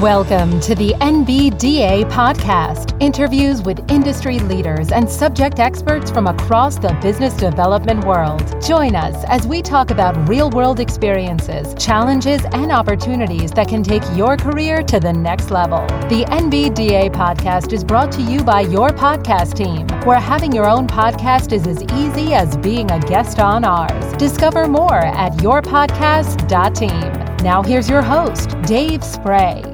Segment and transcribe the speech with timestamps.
[0.00, 2.96] Welcome to the NBDA podcast.
[3.02, 8.42] Interviews with industry leaders and subject experts from across the business development world.
[8.62, 14.02] Join us as we talk about real world experiences, challenges, and opportunities that can take
[14.14, 15.86] your career to the next level.
[16.08, 20.86] The NBDA podcast is brought to you by your podcast team, where having your own
[20.86, 24.16] podcast is as easy as being a guest on ours.
[24.16, 27.26] Discover more at yourpodcast.team.
[27.44, 29.69] Now, here's your host, Dave Spray.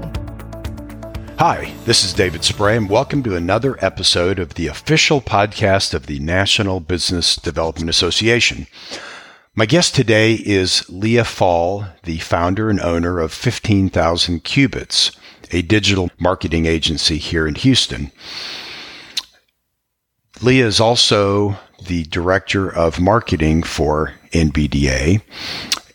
[1.39, 6.07] Hi, this is David Spray, and welcome to another episode of the official podcast of
[6.07, 8.67] the National Business Development Association.
[9.55, 15.13] My guest today is Leah Fall, the founder and owner of 15,000 Cubits,
[15.51, 18.11] a digital marketing agency here in Houston.
[20.41, 25.21] Leah is also the director of marketing for NBDA.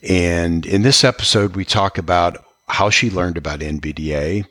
[0.07, 4.45] And in this episode, we talk about how she learned about NBDA,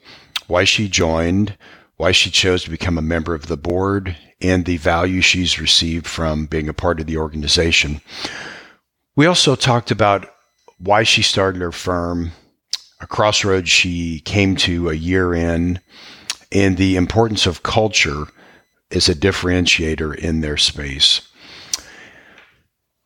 [0.51, 1.57] why she joined,
[1.97, 6.07] why she chose to become a member of the board, and the value she's received
[6.07, 8.01] from being a part of the organization.
[9.17, 10.27] We also talked about
[10.79, 12.33] why she started her firm,
[13.01, 15.79] a crossroads she came to a year in,
[16.51, 18.25] and the importance of culture
[18.91, 21.29] as a differentiator in their space.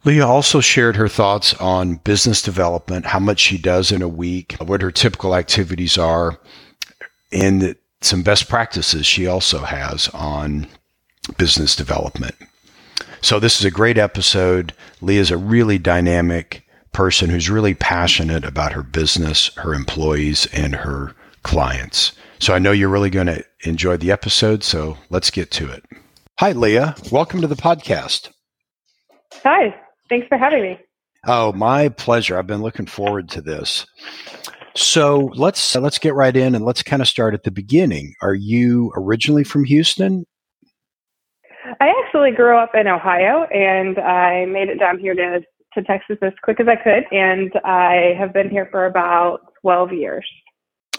[0.05, 4.55] Leah also shared her thoughts on business development, how much she does in a week,
[4.61, 6.39] what her typical activities are,
[7.35, 10.67] and some best practices she also has on
[11.37, 12.35] business development.
[13.23, 14.75] So this is a great episode.
[15.01, 20.75] Leah is a really dynamic person who's really passionate about her business, her employees, and
[20.75, 22.13] her clients.
[22.39, 24.63] So I know you're really going to enjoy the episode.
[24.63, 25.85] So let's get to it.
[26.39, 26.95] Hi, Leah.
[27.11, 28.31] Welcome to the podcast.
[29.43, 29.75] Hi.
[30.09, 30.79] Thanks for having me.
[31.27, 32.37] Oh, my pleasure.
[32.39, 33.87] I've been looking forward to this.
[34.77, 38.14] So let's uh, let's get right in and let's kind of start at the beginning.
[38.22, 40.25] Are you originally from Houston?
[41.80, 45.40] I actually grew up in Ohio and I made it down here to
[45.74, 49.92] to Texas as quick as I could and I have been here for about 12
[49.92, 50.24] years.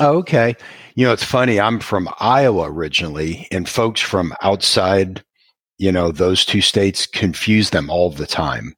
[0.01, 0.55] Okay.
[0.95, 1.59] You know, it's funny.
[1.59, 5.23] I'm from Iowa originally and folks from outside,
[5.77, 8.75] you know, those two states confuse them all the time.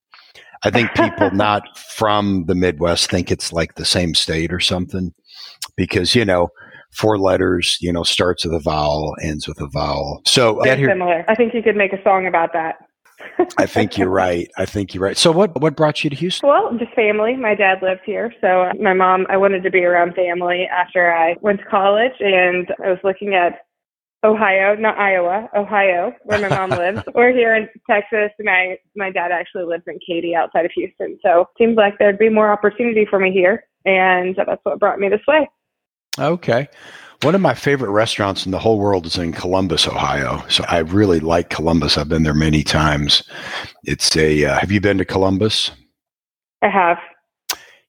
[0.63, 5.13] I think people not from the Midwest think it's like the same state or something
[5.75, 6.49] because, you know,
[6.91, 10.21] four letters, you know, starts with a vowel, ends with a vowel.
[10.25, 11.25] So Very similar.
[11.27, 12.77] I think you could make a song about that.
[13.57, 14.49] I think you're right.
[14.57, 15.17] I think you're right.
[15.17, 16.47] So what what brought you to Houston?
[16.47, 17.35] Well, just family.
[17.35, 19.25] My dad lived here, so my mom.
[19.29, 23.33] I wanted to be around family after I went to college, and I was looking
[23.33, 23.66] at
[24.23, 27.01] Ohio, not Iowa, Ohio, where my mom lives.
[27.13, 28.31] We're here in Texas.
[28.39, 31.19] My my dad actually lives in Katy, outside of Houston.
[31.23, 34.99] So it seems like there'd be more opportunity for me here, and that's what brought
[34.99, 35.47] me this way.
[36.19, 36.67] Okay.
[37.23, 40.43] One of my favorite restaurants in the whole world is in Columbus, Ohio.
[40.49, 41.97] So I really like Columbus.
[41.97, 43.23] I've been there many times.
[43.83, 44.45] It's a.
[44.45, 45.71] Uh, have you been to Columbus?
[46.61, 46.97] I have.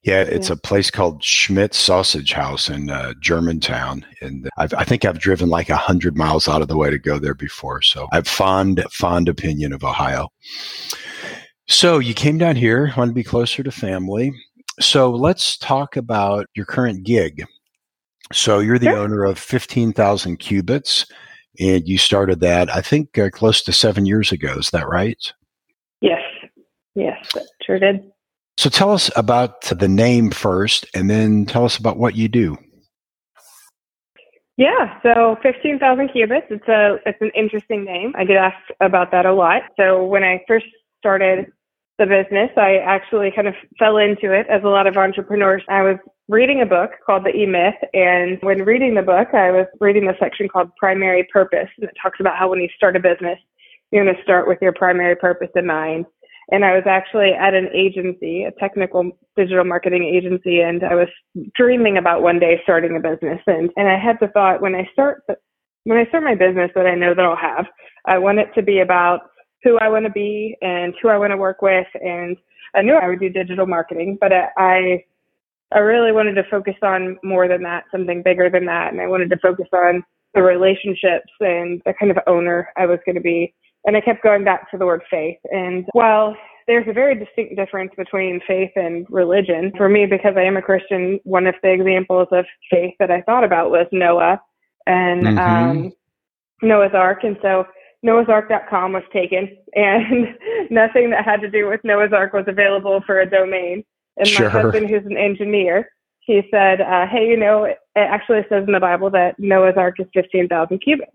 [0.03, 0.53] Yeah, it's yeah.
[0.53, 5.49] a place called Schmidt Sausage House in uh, Germantown, and I've, i think I've driven
[5.49, 7.81] like a hundred miles out of the way to go there before.
[7.81, 10.29] So I've fond fond opinion of Ohio.
[11.67, 14.31] So you came down here, want to be closer to family.
[14.79, 17.45] So let's talk about your current gig.
[18.31, 18.97] So you're the sure.
[18.97, 21.05] owner of fifteen thousand cubits,
[21.59, 24.53] and you started that I think uh, close to seven years ago.
[24.57, 25.33] Is that right?
[25.99, 26.21] Yes,
[26.95, 27.17] yes,
[27.61, 28.09] sure did.
[28.59, 32.57] So tell us about the name first, and then tell us about what you do.
[34.57, 36.47] Yeah, so 15,000 cubits.
[36.49, 38.11] It's a it's an interesting name.
[38.17, 39.61] I get asked about that a lot.
[39.79, 40.65] So when I first
[40.97, 41.49] started
[41.99, 45.63] the business, I actually kind of fell into it as a lot of entrepreneurs.
[45.69, 45.95] I was
[46.27, 50.05] reading a book called The E Myth, and when reading the book, I was reading
[50.05, 53.39] the section called Primary Purpose, and it talks about how when you start a business,
[53.93, 56.05] you're going to start with your primary purpose in mind
[56.51, 61.07] and I was actually at an agency, a technical digital marketing agency, and I was
[61.55, 63.39] dreaming about one day starting a business.
[63.47, 65.23] And and I had the thought when I start
[65.83, 67.65] when I start my business that I know that I'll have,
[68.05, 69.21] I want it to be about
[69.63, 71.87] who I want to be and who I want to work with.
[71.95, 72.35] And
[72.75, 75.03] I knew I would do digital marketing, but I
[75.71, 79.07] I really wanted to focus on more than that, something bigger than that, and I
[79.07, 80.03] wanted to focus on
[80.33, 83.53] the relationships and the kind of owner I was going to be
[83.85, 85.37] and I kept going back to the word faith.
[85.51, 86.35] And while
[86.67, 90.61] there's a very distinct difference between faith and religion, for me, because I am a
[90.61, 94.41] Christian, one of the examples of faith that I thought about was Noah
[94.85, 95.37] and mm-hmm.
[95.37, 95.93] um,
[96.61, 97.23] Noah's Ark.
[97.23, 97.65] And so
[98.05, 100.37] Noah'sArk.com was taken, and
[100.69, 103.83] nothing that had to do with Noah's Ark was available for a domain.
[104.17, 104.51] And sure.
[104.51, 105.89] my husband, who's an engineer,
[106.19, 109.95] he said, uh, "Hey, you know, it actually says in the Bible that Noah's Ark
[109.99, 111.11] is 15,000 cubits.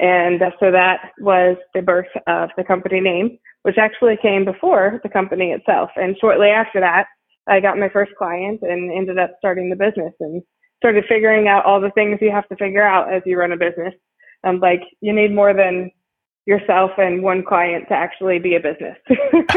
[0.00, 5.08] And so that was the birth of the company name, which actually came before the
[5.08, 5.90] company itself.
[5.96, 7.06] And shortly after that,
[7.46, 10.42] I got my first client and ended up starting the business and
[10.78, 13.56] started figuring out all the things you have to figure out as you run a
[13.56, 13.94] business.
[14.44, 15.90] Um, like you need more than
[16.46, 18.98] yourself and one client to actually be a business.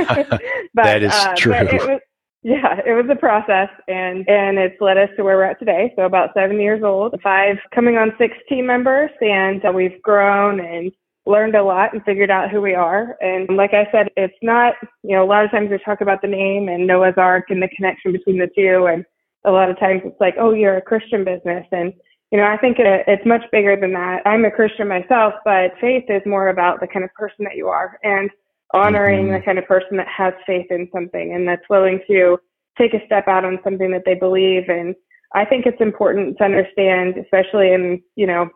[0.74, 1.54] but, that is uh, true.
[1.54, 2.00] It was,
[2.48, 5.92] yeah, it was a process and, and it's led us to where we're at today.
[5.98, 10.62] So about seven years old, five coming on six team members and uh, we've grown
[10.62, 10.90] and
[11.26, 13.18] learned a lot and figured out who we are.
[13.20, 16.22] And like I said, it's not, you know, a lot of times we talk about
[16.22, 18.86] the name and Noah's Ark and the connection between the two.
[18.86, 19.04] And
[19.44, 21.66] a lot of times it's like, oh, you're a Christian business.
[21.74, 21.92] And,
[22.32, 24.22] you know, I think it, it's much bigger than that.
[24.26, 27.68] I'm a Christian myself, but faith is more about the kind of person that you
[27.68, 28.30] are and
[28.74, 29.34] honoring mm-hmm.
[29.34, 32.38] the kind of person that has faith in something and that's willing to
[32.78, 34.94] take a step out on something that they believe in.
[35.34, 38.50] I think it's important to understand, especially in, you know,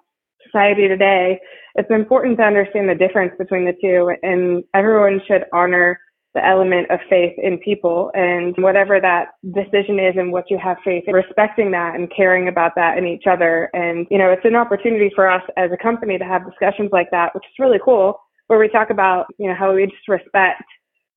[0.45, 1.39] society today,
[1.75, 5.99] it's important to understand the difference between the two and everyone should honor
[6.33, 10.77] the element of faith in people and whatever that decision is and what you have
[10.83, 13.69] faith in, respecting that and caring about that in each other.
[13.73, 17.11] And, you know, it's an opportunity for us as a company to have discussions like
[17.11, 18.17] that, which is really cool,
[18.51, 20.63] where we talk about, you know, how we just respect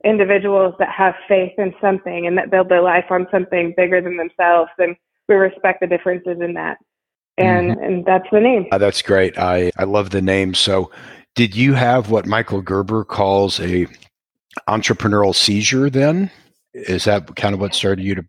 [0.04, 4.16] individuals that have faith in something and that build their life on something bigger than
[4.16, 4.70] themselves.
[4.78, 4.94] And
[5.28, 6.76] we respect the differences in that.
[7.36, 7.82] And, mm-hmm.
[7.82, 8.66] and that's the name.
[8.70, 9.36] Uh, that's great.
[9.36, 10.54] I, I love the name.
[10.54, 10.92] So
[11.34, 13.88] did you have what Michael Gerber calls a
[14.68, 16.30] entrepreneurial seizure then?
[16.72, 18.24] Is that kind of what started you to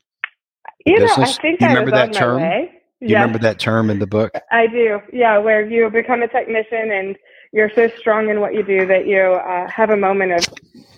[0.84, 1.18] you business?
[1.18, 2.42] know, I think you remember that term?
[2.42, 3.22] You yes.
[3.22, 4.34] remember that term in the book?
[4.52, 5.00] I do.
[5.14, 7.16] Yeah, where you become a technician and
[7.56, 10.54] you're so strong in what you do that you uh, have a moment of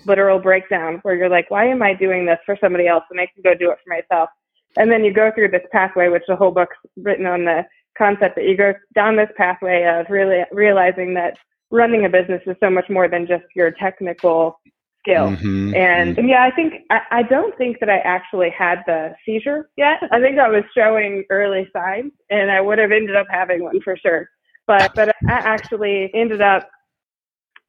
[0.06, 3.26] literal breakdown where you're like, why am I doing this for somebody else and I
[3.26, 4.28] can go do it for myself?
[4.76, 7.64] And then you go through this pathway, which the whole book's written on the
[7.96, 11.38] concept that you go down this pathway of really realizing that
[11.70, 14.58] running a business is so much more than just your technical
[14.98, 15.28] skill.
[15.28, 15.76] Mm-hmm.
[15.76, 16.28] And, mm-hmm.
[16.28, 20.00] yeah, I think I, I don't think that I actually had the seizure yet.
[20.10, 23.80] I think I was showing early signs, and I would have ended up having one
[23.82, 24.28] for sure.
[24.68, 26.70] But but I actually ended up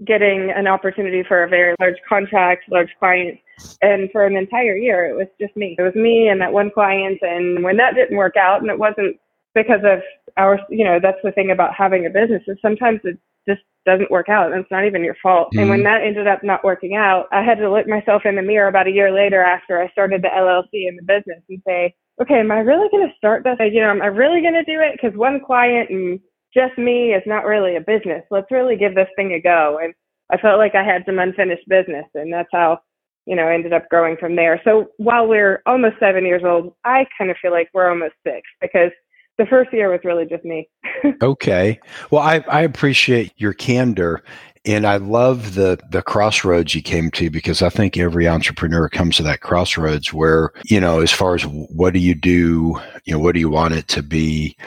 [0.06, 3.40] getting an opportunity for a very large contract, large client.
[3.81, 5.75] And for an entire year, it was just me.
[5.78, 7.19] It was me and that one client.
[7.22, 9.18] And when that didn't work out, and it wasn't
[9.56, 10.00] because of
[10.38, 13.18] our, you know, that's the thing about having a business is sometimes it
[13.48, 15.50] just doesn't work out and it's not even your fault.
[15.50, 15.60] Mm-hmm.
[15.60, 18.42] And when that ended up not working out, I had to look myself in the
[18.42, 21.96] mirror about a year later after I started the LLC in the business and say,
[22.22, 23.57] okay, am I really going to start this?
[23.60, 24.94] You know, am I really going to do it?
[24.94, 26.19] Because one client and
[26.54, 28.24] just me is not really a business.
[28.31, 29.80] Let's really give this thing a go.
[29.81, 29.94] And
[30.31, 32.80] I felt like I had some unfinished business and that's how,
[33.25, 34.62] you know, I ended up growing from there.
[34.63, 38.42] So while we're almost seven years old, I kind of feel like we're almost six
[38.62, 38.92] because
[39.38, 40.69] the first year was really just me.
[41.22, 41.80] okay.
[42.12, 44.24] Well, I, I appreciate your candor
[44.66, 49.18] and I love the the crossroads you came to because I think every entrepreneur comes
[49.18, 53.19] to that crossroads where, you know, as far as what do you do, you know,
[53.19, 54.57] what do you want it to be?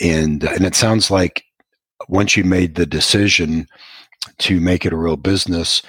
[0.00, 1.44] And and it sounds like
[2.08, 3.66] once you made the decision
[4.38, 5.82] to make it a real business,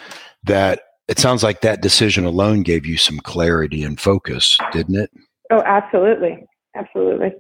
[0.44, 5.10] that it sounds like that decision alone gave you some clarity and focus, didn't it?
[5.52, 6.46] Oh, absolutely.
[6.76, 7.32] Absolutely.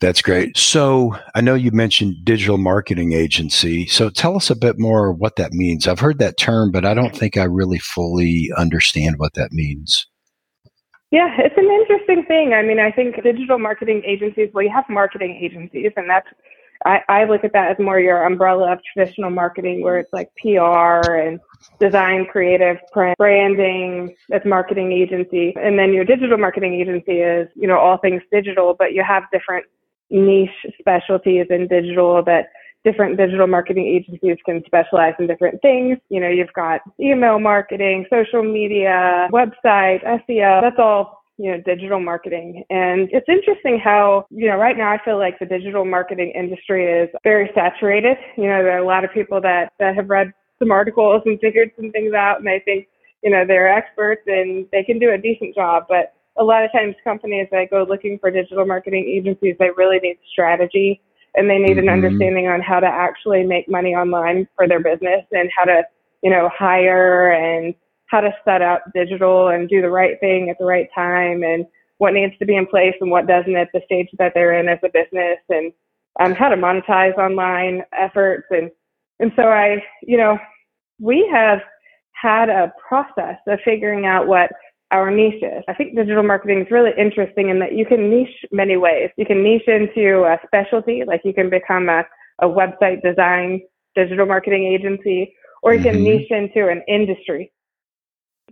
[0.00, 0.58] That's great.
[0.58, 3.86] So I know you mentioned digital marketing agency.
[3.86, 5.86] So tell us a bit more what that means.
[5.86, 10.06] I've heard that term, but I don't think I really fully understand what that means.
[11.12, 11.28] Yeah,
[12.12, 12.54] interesting thing.
[12.54, 16.26] I mean, I think digital marketing agencies, well, you have marketing agencies, and that's,
[16.84, 20.30] I, I look at that as more your umbrella of traditional marketing where it's like
[20.36, 21.40] PR and
[21.80, 25.54] design, creative, print, branding, that's marketing agency.
[25.60, 29.24] And then your digital marketing agency is, you know, all things digital, but you have
[29.32, 29.66] different
[30.10, 32.48] niche specialties in digital that
[32.84, 35.98] different digital marketing agencies can specialize in different things.
[36.08, 40.60] You know, you've got email marketing, social media, website, SEO.
[40.60, 42.62] That's all, you know, digital marketing.
[42.70, 46.86] And it's interesting how, you know, right now I feel like the digital marketing industry
[46.86, 48.16] is very saturated.
[48.36, 51.40] You know, there are a lot of people that, that have read some articles and
[51.40, 52.86] figured some things out and they think,
[53.24, 55.86] you know, they're experts and they can do a decent job.
[55.88, 59.98] But a lot of times companies that go looking for digital marketing agencies, they really
[59.98, 61.02] need strategy
[61.34, 61.88] and they need mm-hmm.
[61.88, 65.82] an understanding on how to actually make money online for their business and how to,
[66.22, 67.74] you know, hire and
[68.12, 71.64] how to set up digital and do the right thing at the right time and
[71.96, 74.68] what needs to be in place and what doesn't at the stage that they're in
[74.68, 75.72] as a business and
[76.20, 78.44] um, how to monetize online efforts.
[78.50, 78.70] And,
[79.18, 80.38] and so I, you know,
[81.00, 81.60] we have
[82.12, 84.50] had a process of figuring out what
[84.90, 85.64] our niche is.
[85.68, 89.08] I think digital marketing is really interesting in that you can niche many ways.
[89.16, 92.04] You can niche into a specialty, like you can become a,
[92.42, 93.62] a website design
[93.94, 96.04] digital marketing agency, or you can mm-hmm.
[96.04, 97.50] niche into an industry.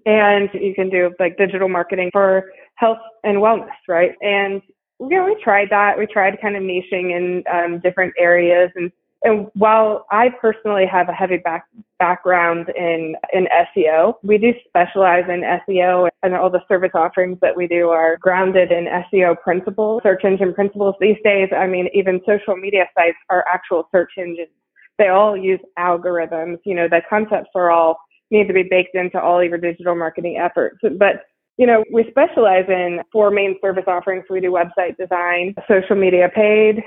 [0.07, 4.13] And you can do like digital marketing for health and wellness, right?
[4.23, 4.63] And
[5.01, 5.99] you know, we tried that.
[5.99, 8.93] We tried kind of niching in um, different areas and
[9.23, 11.67] and while I personally have a heavy back,
[11.99, 17.55] background in, in SEO, we do specialize in SEO and all the service offerings that
[17.55, 20.95] we do are grounded in SEO principles, search engine principles.
[21.01, 24.49] These days, I mean, even social media sites are actual search engines.
[24.97, 26.59] They all use algorithms.
[26.65, 27.99] You know, the concepts are all
[28.31, 30.79] need to be baked into all of your digital marketing efforts.
[30.99, 31.25] But
[31.57, 34.25] you know, we specialize in four main service offerings.
[34.31, 36.83] We do website design, social media paid,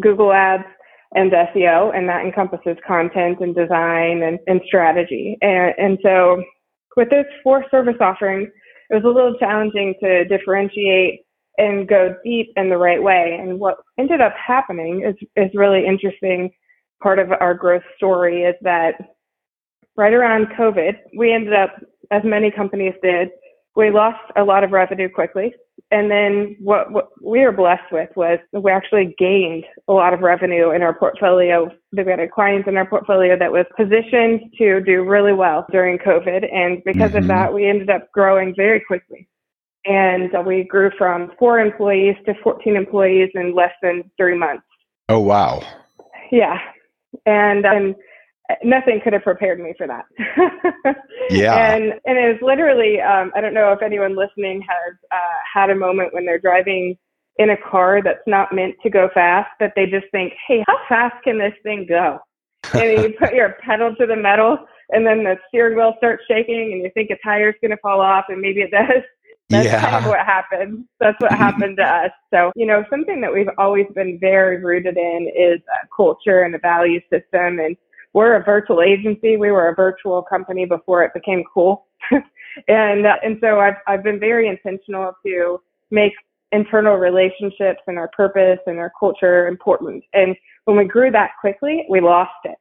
[0.00, 0.64] Google ads,
[1.12, 5.36] and SEO, and that encompasses content and design and, and strategy.
[5.42, 6.42] And, and so
[6.96, 8.48] with those four service offerings,
[8.90, 11.20] it was a little challenging to differentiate
[11.58, 13.36] and go deep in the right way.
[13.40, 16.50] And what ended up happening is, is really interesting
[17.02, 18.94] part of our growth story is that
[19.98, 21.74] right around COVID, we ended up,
[22.10, 23.28] as many companies did,
[23.76, 25.52] we lost a lot of revenue quickly.
[25.90, 30.20] And then what, what we were blessed with was we actually gained a lot of
[30.20, 31.70] revenue in our portfolio.
[31.92, 35.98] We had a client in our portfolio that was positioned to do really well during
[35.98, 36.52] COVID.
[36.52, 37.18] And because mm-hmm.
[37.18, 39.28] of that, we ended up growing very quickly.
[39.84, 44.64] And we grew from four employees to 14 employees in less than three months.
[45.08, 45.62] Oh, wow.
[46.30, 46.58] Yeah.
[47.24, 47.94] And, um,
[48.64, 50.04] nothing could have prepared me for that.
[51.30, 51.74] yeah.
[51.74, 55.70] And and it was literally um, I don't know if anyone listening has uh, had
[55.70, 56.96] a moment when they're driving
[57.38, 60.76] in a car that's not meant to go fast, that they just think, hey, how
[60.88, 62.18] fast can this thing go?
[62.74, 64.58] and you put your pedal to the metal,
[64.90, 68.00] and then the steering wheel starts shaking, and you think a tire's going to fall
[68.00, 69.02] off, and maybe it does.
[69.50, 69.80] That's yeah.
[69.80, 70.84] kind of what happened.
[71.00, 72.10] That's what happened to us.
[72.34, 76.54] So, you know, something that we've always been very rooted in is a culture and
[76.54, 77.58] a value system.
[77.58, 77.74] And
[78.18, 79.36] we're a virtual agency.
[79.36, 81.86] We were a virtual company before it became cool.
[82.68, 85.60] and, uh, and so I've, I've been very intentional to
[85.92, 86.14] make
[86.50, 90.02] internal relationships and our purpose and our culture important.
[90.14, 90.34] And
[90.64, 92.56] when we grew that quickly, we lost it.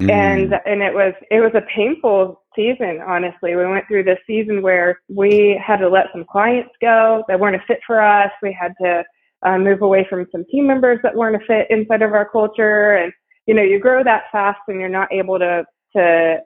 [0.00, 0.10] Mm.
[0.10, 3.56] And, and it was, it was a painful season, honestly.
[3.56, 7.56] We went through this season where we had to let some clients go that weren't
[7.56, 8.30] a fit for us.
[8.42, 9.04] We had to
[9.42, 12.94] uh, move away from some team members that weren't a fit inside of our culture.
[12.94, 13.12] And
[13.48, 15.64] you know, you grow that fast and you're not able to,
[15.96, 16.36] to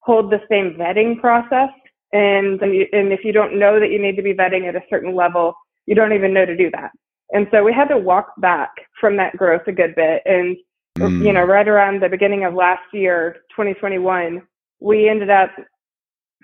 [0.00, 1.70] hold the same vetting process.
[2.12, 5.16] And, and if you don't know that you need to be vetting at a certain
[5.16, 5.54] level,
[5.86, 6.90] you don't even know to do that.
[7.32, 8.70] And so we had to walk back
[9.00, 10.20] from that growth a good bit.
[10.26, 10.58] And,
[10.98, 11.24] mm.
[11.24, 14.42] you know, right around the beginning of last year, 2021,
[14.80, 15.50] we ended up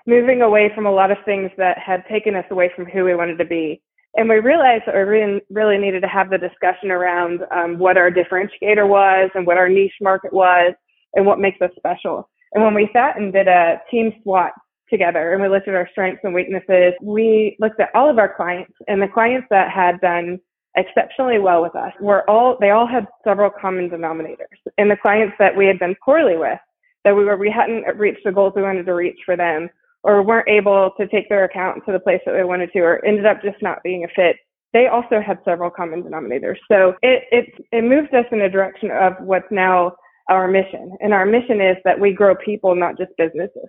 [0.06, 3.14] moving away from a lot of things that had taken us away from who we
[3.14, 3.82] wanted to be
[4.20, 8.10] and we realized that we really, needed to have the discussion around um, what our
[8.10, 10.74] differentiator was and what our niche market was
[11.14, 12.28] and what makes us special.
[12.52, 14.52] And when we sat and did a team SWOT
[14.90, 18.34] together and we looked at our strengths and weaknesses, we looked at all of our
[18.36, 20.38] clients and the clients that had done
[20.76, 24.60] exceptionally well with us were all, they all had several common denominators.
[24.76, 26.58] And the clients that we had done poorly with,
[27.04, 29.70] that we were, we hadn't reached the goals we wanted to reach for them,
[30.02, 33.04] or weren't able to take their account to the place that they wanted to or
[33.04, 34.36] ended up just not being a fit
[34.72, 36.56] they also had several common denominators.
[36.70, 39.96] So it it it moved us in a direction of what's now
[40.28, 40.96] our mission.
[41.00, 43.68] And our mission is that we grow people not just businesses.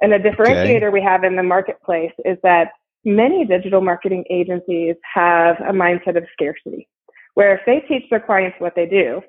[0.00, 0.88] And the differentiator okay.
[0.88, 2.70] we have in the marketplace is that
[3.04, 6.88] many digital marketing agencies have a mindset of scarcity
[7.34, 9.20] where if they teach their clients what they do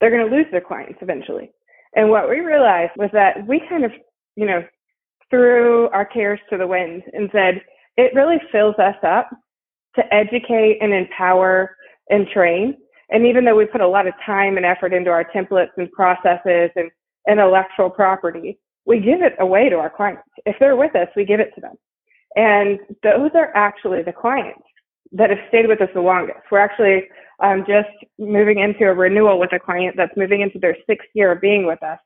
[0.00, 1.52] they're going to lose their clients eventually.
[1.94, 3.92] And what we realized was that we kind of
[4.34, 4.64] you know
[5.32, 7.62] threw our cares to the wind and said,
[7.96, 9.30] it really fills us up
[9.96, 11.74] to educate and empower
[12.10, 12.76] and train.
[13.08, 15.90] And even though we put a lot of time and effort into our templates and
[15.92, 16.90] processes and
[17.28, 20.22] intellectual property, we give it away to our clients.
[20.44, 21.74] If they're with us, we give it to them.
[22.36, 24.62] And those are actually the clients
[25.12, 26.40] that have stayed with us the longest.
[26.50, 27.04] We're actually
[27.42, 31.32] um, just moving into a renewal with a client that's moving into their sixth year
[31.32, 31.98] of being with us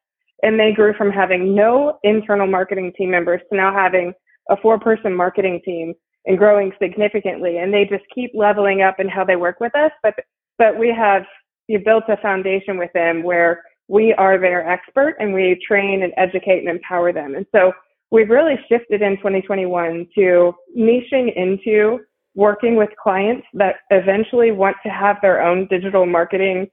[0.43, 4.12] and they grew from having no internal marketing team members to now having
[4.50, 5.95] a four person marketing team
[6.26, 7.59] and growing significantly.
[7.59, 9.93] And they just keep leveling up in how they work with us.
[10.02, 10.14] But,
[10.59, 11.23] but we have
[11.69, 16.12] you built a foundation with them where we are their expert and we train and
[16.16, 17.35] educate and empower them.
[17.35, 17.73] And so
[18.11, 22.00] we've really shifted in 2021 to niching into
[22.35, 26.66] working with clients that eventually want to have their own digital marketing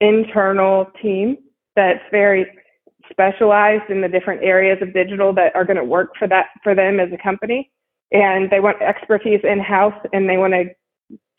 [0.00, 1.36] internal team
[1.76, 2.46] that's very
[3.10, 6.74] specialized in the different areas of digital that are going to work for that for
[6.74, 7.70] them as a company.
[8.12, 10.64] And they want expertise in house and they want to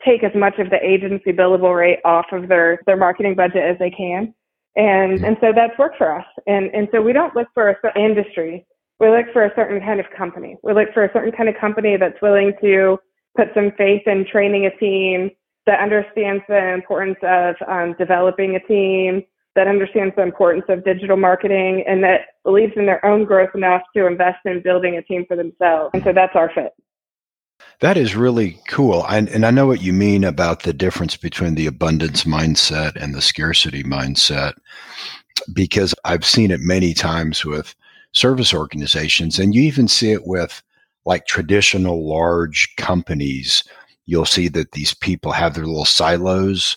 [0.04, 3.78] take as much of the agency billable rate off of their their marketing budget as
[3.78, 4.34] they can.
[4.76, 6.26] And and so that's worked for us.
[6.46, 8.66] And and so we don't look for a certain industry.
[9.00, 10.56] We look for a certain kind of company.
[10.62, 12.98] We look for a certain kind of company that's willing to
[13.36, 15.30] put some faith in training a team
[15.66, 19.22] that understands the importance of um, developing a team
[19.56, 23.82] that understands the importance of digital marketing and that believes in their own growth enough
[23.96, 25.90] to invest in building a team for themselves.
[25.94, 26.72] And so that's our fit.
[27.80, 29.02] That is really cool.
[29.08, 33.14] I, and I know what you mean about the difference between the abundance mindset and
[33.14, 34.54] the scarcity mindset
[35.52, 37.74] because I've seen it many times with
[38.12, 40.62] service organizations, and you even see it with
[41.04, 43.62] like traditional large companies.
[44.06, 46.76] You'll see that these people have their little silos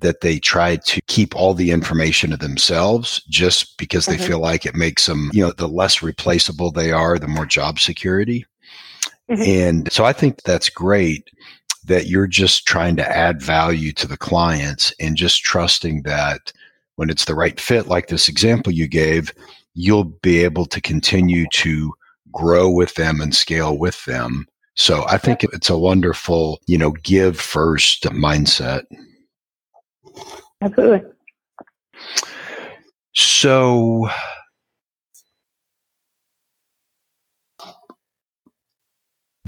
[0.00, 4.26] that they try to keep all the information to themselves just because they mm-hmm.
[4.26, 7.78] feel like it makes them, you know, the less replaceable they are, the more job
[7.78, 8.46] security.
[9.30, 9.42] Mm-hmm.
[9.42, 11.30] And so I think that's great
[11.84, 16.52] that you're just trying to add value to the clients and just trusting that
[16.96, 19.32] when it's the right fit, like this example you gave,
[19.74, 21.92] you'll be able to continue to
[22.32, 24.46] grow with them and scale with them.
[24.74, 28.84] So I think it's a wonderful, you know, give first mindset.
[30.62, 31.02] Absolutely.
[33.14, 34.08] So,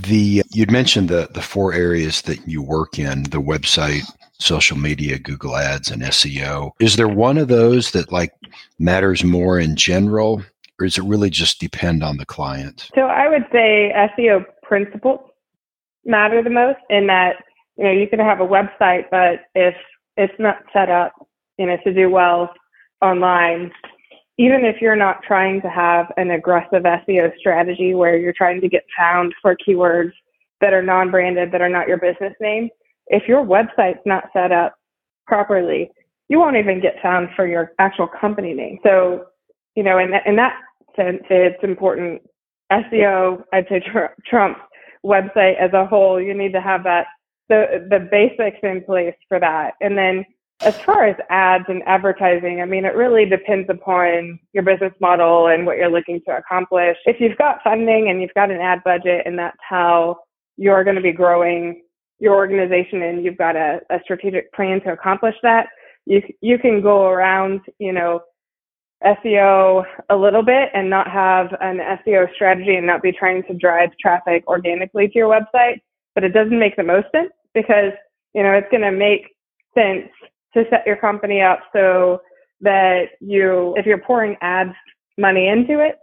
[0.02, 4.02] the you'd mentioned the the four areas that you work in: the website,
[4.38, 6.72] social media, Google Ads, and SEO.
[6.80, 8.32] Is there one of those that like
[8.78, 10.42] matters more in general,
[10.80, 12.88] or does it really just depend on the client?
[12.94, 15.20] So I would say SEO principles
[16.04, 17.36] matter the most in that
[17.76, 19.74] you know you can have a website, but if
[20.16, 21.12] it's not set up,
[21.58, 22.52] you know, to do well
[23.00, 23.70] online.
[24.38, 28.68] Even if you're not trying to have an aggressive SEO strategy where you're trying to
[28.68, 30.12] get found for keywords
[30.60, 32.68] that are non-branded, that are not your business name,
[33.08, 34.74] if your website's not set up
[35.26, 35.90] properly,
[36.28, 38.78] you won't even get found for your actual company name.
[38.82, 39.26] So,
[39.76, 40.56] you know, in that, in that
[40.96, 42.22] sense, it's important.
[42.70, 44.60] SEO, I'd say tr- trumps
[45.04, 46.20] website as a whole.
[46.20, 47.06] You need to have that
[47.52, 49.74] the the basics in place for that.
[49.80, 50.24] And then
[50.62, 55.48] as far as ads and advertising, I mean, it really depends upon your business model
[55.48, 56.96] and what you're looking to accomplish.
[57.04, 60.18] If you've got funding and you've got an ad budget and that's how
[60.56, 61.82] you're going to be growing
[62.20, 65.66] your organization and you've got a, a strategic plan to accomplish that,
[66.06, 68.20] you, you can go around, you know,
[69.04, 73.54] SEO a little bit and not have an SEO strategy and not be trying to
[73.54, 75.80] drive traffic organically to your website,
[76.14, 77.92] but it doesn't make the most sense because,
[78.34, 79.28] you know, it's going to make
[79.76, 80.08] sense
[80.54, 82.20] to set your company up so
[82.60, 84.74] that you, if you're pouring ads
[85.18, 85.96] money into it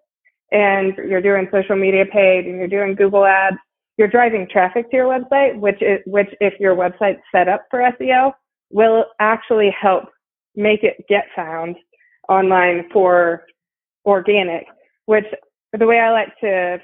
[0.52, 3.58] and you're doing social media paid and you're doing Google ads,
[3.98, 7.80] you're driving traffic to your website, which is, which if your website's set up for
[8.00, 8.32] SEO
[8.72, 10.06] will actually help
[10.56, 11.76] make it get found
[12.28, 13.44] online for
[14.06, 14.66] organic,
[15.06, 15.26] which
[15.78, 16.80] the way I like to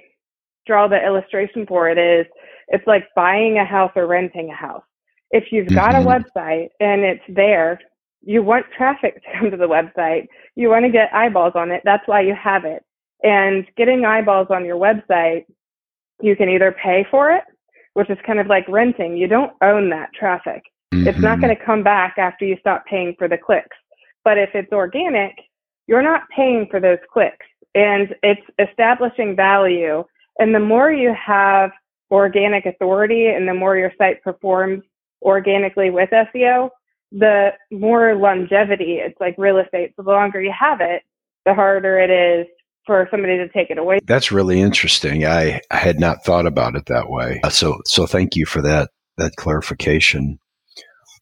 [0.65, 2.25] draw the illustration for it is
[2.69, 4.84] it's like buying a house or renting a house.
[5.32, 6.08] If you've got mm-hmm.
[6.08, 7.80] a website and it's there,
[8.21, 10.28] you want traffic to come to the website.
[10.56, 11.82] You want to get eyeballs on it.
[11.86, 12.84] That's why you have it.
[13.23, 15.45] And getting eyeballs on your website,
[16.21, 17.43] you can either pay for it,
[17.93, 19.17] which is kind of like renting.
[19.17, 20.63] You don't own that traffic.
[20.93, 21.08] Mm-hmm.
[21.08, 21.45] It's not mm-hmm.
[21.45, 23.75] going to come back after you stop paying for the clicks.
[24.23, 25.36] But if it's organic,
[25.88, 30.04] you're not paying for those clicks and it's establishing value.
[30.39, 31.71] And the more you have
[32.12, 34.84] organic authority and the more your site performs
[35.21, 36.69] organically with SEO,
[37.12, 39.00] the more longevity.
[39.00, 39.93] It's like real estate.
[39.95, 41.04] So the longer you have it,
[41.45, 42.48] the harder it is
[42.86, 44.00] for somebody to take it away.
[44.04, 45.26] That's really interesting.
[45.26, 47.39] I, I had not thought about it that way.
[47.43, 50.38] Uh, so so thank you for that that clarification.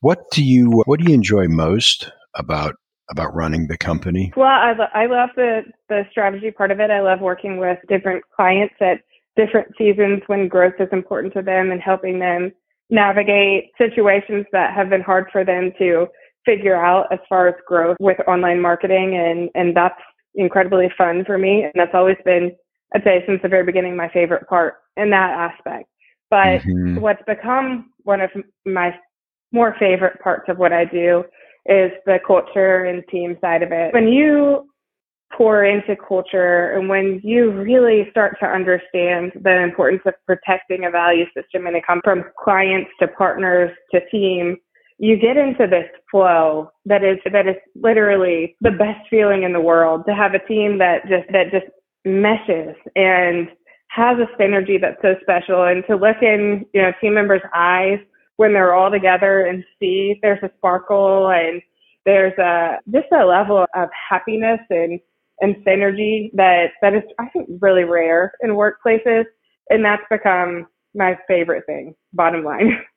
[0.01, 2.75] What do you what do you enjoy most about
[3.11, 4.31] about running the company?
[4.35, 6.89] Well, I, I love the the strategy part of it.
[6.89, 9.01] I love working with different clients at
[9.35, 12.51] different seasons when growth is important to them and helping them
[12.89, 16.07] navigate situations that have been hard for them to
[16.45, 19.99] figure out as far as growth with online marketing and and that's
[20.35, 22.51] incredibly fun for me and that's always been
[22.93, 25.89] I'd say since the very beginning my favorite part in that aspect.
[26.29, 26.99] But mm-hmm.
[26.99, 28.29] what's become one of
[28.65, 28.95] my
[29.51, 31.23] more favorite parts of what I do
[31.65, 33.93] is the culture and team side of it.
[33.93, 34.67] When you
[35.35, 40.91] pour into culture and when you really start to understand the importance of protecting a
[40.91, 44.57] value system and it comes from clients to partners to team
[44.99, 49.59] you get into this flow that is that is literally the best feeling in the
[49.59, 51.65] world to have a team that just that just
[52.05, 53.47] meshes and
[53.87, 57.99] has a synergy that's so special and to look in you know team members eyes
[58.37, 61.61] when they're all together and see there's a sparkle and
[62.05, 64.99] there's a just a level of happiness and
[65.41, 69.25] and synergy that that is I think really rare in workplaces
[69.69, 72.79] and that's become my favorite thing bottom line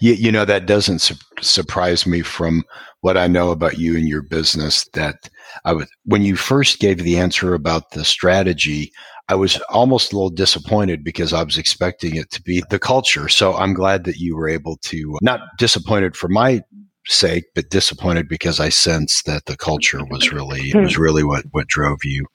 [0.00, 2.64] You, you know, that doesn't su- surprise me from
[3.00, 4.86] what I know about you and your business.
[4.92, 5.16] That
[5.64, 8.92] I was, when you first gave the answer about the strategy,
[9.28, 13.28] I was almost a little disappointed because I was expecting it to be the culture.
[13.28, 16.62] So I'm glad that you were able to, not disappointed for my
[17.06, 21.66] sake, but disappointed because I sensed that the culture was really, was really what, what
[21.66, 22.26] drove you.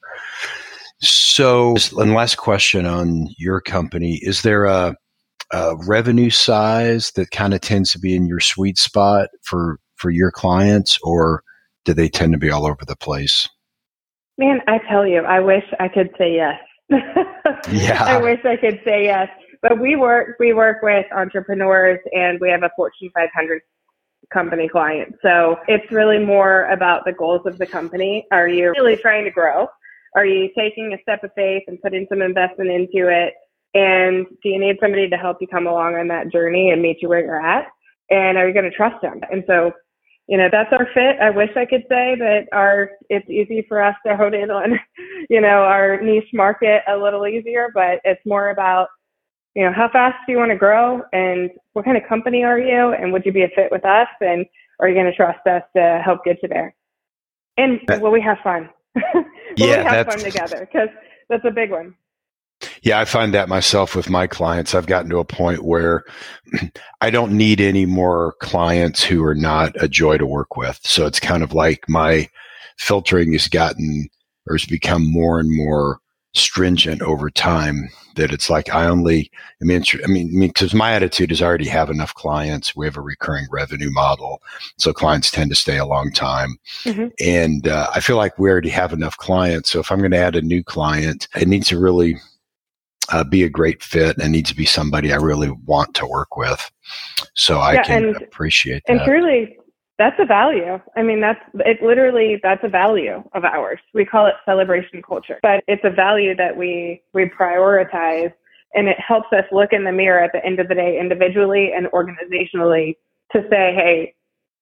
[1.00, 4.96] So, and last question on your company, is there a,
[5.54, 10.10] uh, revenue size that kind of tends to be in your sweet spot for for
[10.10, 11.44] your clients, or
[11.86, 13.48] do they tend to be all over the place?
[14.38, 16.56] Man, I tell you, I wish I could say yes.
[16.92, 19.30] Yeah, I wish I could say yes.
[19.62, 23.62] But we work we work with entrepreneurs, and we have a Fortune 500
[24.32, 25.16] company client.
[25.22, 28.26] So it's really more about the goals of the company.
[28.32, 29.68] Are you really trying to grow?
[30.16, 33.34] Are you taking a step of faith and putting some investment into it?
[33.74, 37.02] And do you need somebody to help you come along on that journey and meet
[37.02, 37.68] you where you're at?
[38.10, 39.22] And are you going to trust them?
[39.32, 39.72] And so,
[40.28, 41.20] you know, that's our fit.
[41.22, 44.80] I wish I could say that our it's easy for us to hone in on,
[45.30, 48.88] you know, our niche market a little easier, but it's more about,
[49.56, 52.60] you know, how fast do you want to grow and what kind of company are
[52.60, 54.46] you and would you be a fit with us and
[54.80, 56.74] are you going to trust us to help get you there?
[57.58, 58.70] And will we have fun?
[58.96, 59.24] will
[59.58, 60.62] yeah, we have fun together?
[60.62, 60.90] Because
[61.30, 61.96] that's a big one.
[62.84, 64.76] Yeah, I find that myself with my clients.
[64.76, 66.04] I've gotten to a point where
[67.02, 70.80] I don't need any more clients who are not a joy to work with.
[70.84, 72.28] So it's kind of like my
[72.78, 74.10] filtering has gotten
[74.48, 76.00] or has become more and more
[76.34, 79.30] stringent over time that it's like I only
[79.62, 82.96] I mean I mean because my attitude is I already have enough clients we have
[82.96, 84.42] a recurring revenue model
[84.78, 87.08] so clients tend to stay a long time mm-hmm.
[87.20, 90.18] and uh, I feel like we already have enough clients so if I'm going to
[90.18, 92.16] add a new client it needs to really
[93.12, 96.38] uh, be a great fit and needs to be somebody I really want to work
[96.38, 96.72] with.
[97.36, 98.94] So I yeah, can and, appreciate that.
[98.94, 99.58] And truly,
[99.98, 100.80] that's a value.
[100.96, 101.82] I mean, that's it.
[101.84, 103.80] Literally, that's a value of ours.
[103.94, 108.34] We call it celebration culture, but it's a value that we we prioritize,
[108.74, 111.72] and it helps us look in the mirror at the end of the day, individually
[111.76, 112.96] and organizationally,
[113.32, 114.14] to say, hey,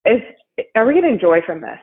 [0.06, 0.22] is
[0.76, 1.80] are we getting joy from this?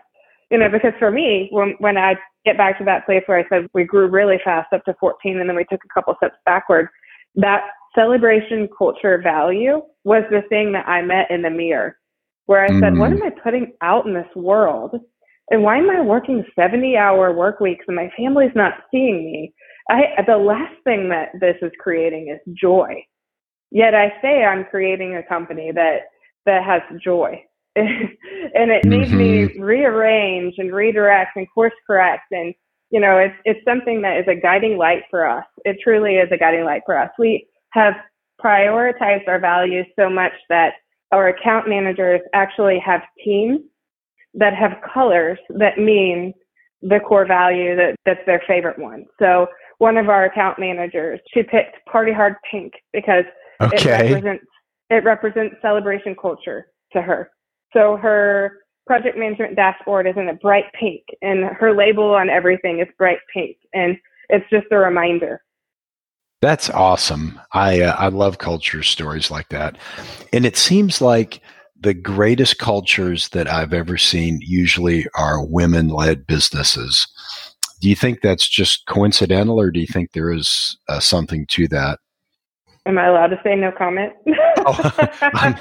[0.51, 3.49] You know, because for me, when when I get back to that place where I
[3.49, 6.37] said we grew really fast up to 14 and then we took a couple steps
[6.45, 6.89] backward.
[7.35, 7.63] That
[7.95, 11.97] celebration culture value was the thing that I met in the mirror
[12.47, 13.17] where I mm said, what mm.
[13.17, 14.95] am I putting out in this world?
[15.51, 19.53] And why am I working 70 hour work weeks and my family's not seeing me?
[19.89, 23.05] I, the last thing that this is creating is joy.
[23.71, 25.99] Yet I say I'm creating a company that,
[26.47, 27.43] that has joy.
[28.55, 29.17] and it made mm-hmm.
[29.17, 32.25] me rearrange and redirect and course correct.
[32.31, 32.55] And
[32.91, 35.45] you know it's it's something that is a guiding light for us.
[35.65, 37.11] It truly is a guiding light for us.
[37.19, 37.95] We have
[38.43, 40.75] prioritized our values so much that
[41.13, 43.61] our account managers actually have teams
[44.35, 46.33] that have colors that mean
[46.83, 49.05] the core value that that's their favorite one.
[49.19, 53.25] So one of our account managers she picked party hard pink because
[53.61, 53.77] okay.
[53.77, 54.45] it represents
[54.89, 57.31] it represents celebration culture to her
[57.73, 62.79] so her project management dashboard is in a bright pink and her label on everything
[62.81, 63.57] is bright pink.
[63.75, 63.97] And
[64.29, 65.43] it's just a reminder.
[66.43, 67.41] That's awesome.
[67.53, 69.79] I uh, I love culture stories like that.
[70.33, 71.41] And it seems like
[71.79, 77.07] the greatest cultures that I've ever seen usually are women-led businesses.
[77.81, 81.69] Do you think that's just coincidental or do you think there is uh, something to
[81.69, 81.99] that?
[82.87, 84.13] Am I allowed to say no comment?
[84.65, 85.11] oh,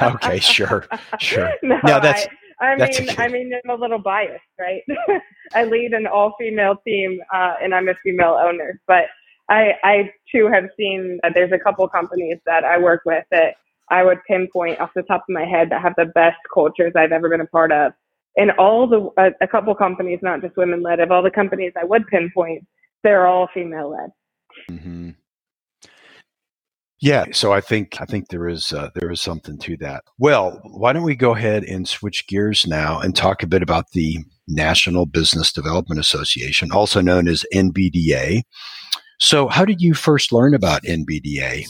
[0.15, 0.85] okay, sure,
[1.19, 1.49] sure.
[1.63, 2.27] No, no that's.
[2.59, 4.81] I, I that's mean, I mean, I'm a little biased, right?
[5.53, 8.79] I lead an all-female team, uh, and I'm a female owner.
[8.88, 9.05] But
[9.49, 13.55] I, I too have seen that there's a couple companies that I work with that
[13.89, 17.11] I would pinpoint off the top of my head that have the best cultures I've
[17.11, 17.93] ever been a part of.
[18.38, 21.85] And all the a, a couple companies, not just women-led, of all the companies I
[21.85, 22.65] would pinpoint,
[23.03, 24.11] they're all female-led.
[24.69, 25.09] Mm-hmm.
[27.01, 30.03] Yeah, so I think I think there is uh, there is something to that.
[30.17, 33.91] Well, why don't we go ahead and switch gears now and talk a bit about
[33.91, 38.43] the National Business Development Association, also known as NBDA.
[39.19, 41.65] So, how did you first learn about NBDA?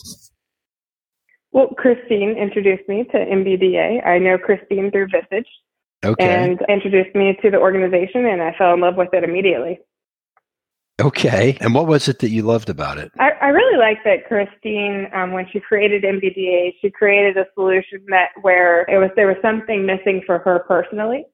[1.51, 4.05] Well, Christine introduced me to NBDA.
[4.05, 5.45] I know Christine through Vistage.
[6.03, 6.23] Okay.
[6.23, 9.79] And introduced me to the organization, and I fell in love with it immediately.
[11.01, 11.57] Okay.
[11.59, 13.11] And what was it that you loved about it?
[13.19, 17.99] I, I really like that Christine, um, when she created NBDA, she created a solution
[18.07, 21.25] that where it was there was something missing for her personally,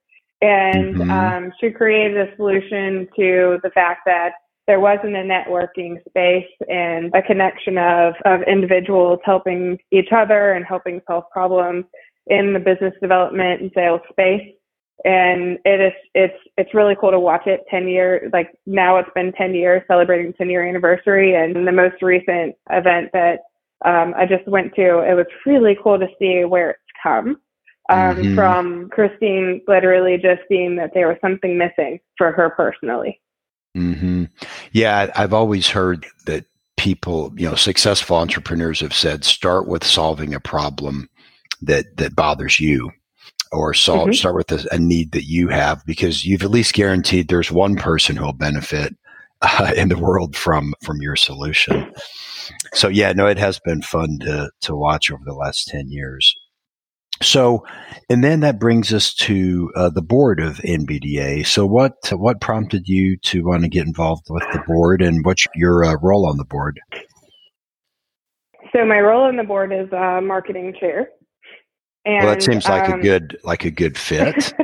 [0.42, 1.12] and Mhm.
[1.12, 4.34] um, she created a solution to the fact that
[4.66, 10.66] there wasn't a networking space and a connection of of individuals helping each other and
[10.66, 11.86] helping solve problems
[12.28, 14.54] in the business development and sales space
[15.04, 17.62] and it is it's it's really cool to watch it.
[17.70, 21.36] 10 years like now it's been 10 years celebrating 10 year anniversary.
[21.36, 23.40] And the most recent event that
[23.84, 27.38] um, i just went to it was really cool to see where it's come
[27.90, 28.36] um, Mhm.
[28.36, 33.20] from christine literally just seeing that there was something missing for her personally.
[33.76, 34.26] Hmm
[34.72, 36.46] Yeah, I've always heard that
[36.78, 41.10] people, you know, successful entrepreneurs have said start with solving a problem
[41.62, 42.92] that that bothers you,
[43.52, 44.16] or solve, Mhm.
[44.16, 47.76] start with a, a need that you have because you've at least guaranteed there's one
[47.76, 48.96] person who will benefit
[49.42, 51.92] uh, in the world from from your solution.
[52.74, 56.36] So yeah, no, it has been fun to to watch over the last ten years.
[57.22, 57.64] So,
[58.10, 61.46] and then that brings us to uh, the board of NBDA.
[61.46, 65.46] So, what what prompted you to want to get involved with the board, and what's
[65.54, 66.80] your uh, role on the board?
[68.74, 71.10] so my role on the board is uh, marketing chair
[72.06, 74.54] and well, that seems like um, a good like a good fit.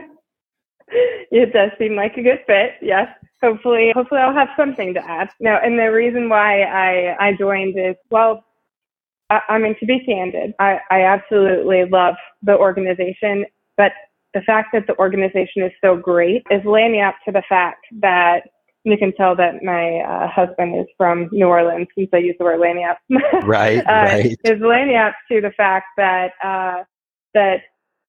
[1.31, 2.71] it does seem like a good fit.
[2.81, 3.07] Yes.
[3.41, 5.29] Hopefully, hopefully I'll have something to add.
[5.39, 8.43] No, and the reason why I, I joined is, well,
[9.29, 13.45] I, I mean, to be candid, I, I absolutely love the organization,
[13.75, 13.91] but
[14.33, 18.41] the fact that the organization is so great is landing up to the fact that
[18.83, 22.45] you can tell that my uh, husband is from New Orleans since I use the
[22.45, 22.97] word landing up.
[23.43, 24.37] right, uh, right.
[24.45, 26.83] is landing up to the fact that uh,
[27.37, 27.59] that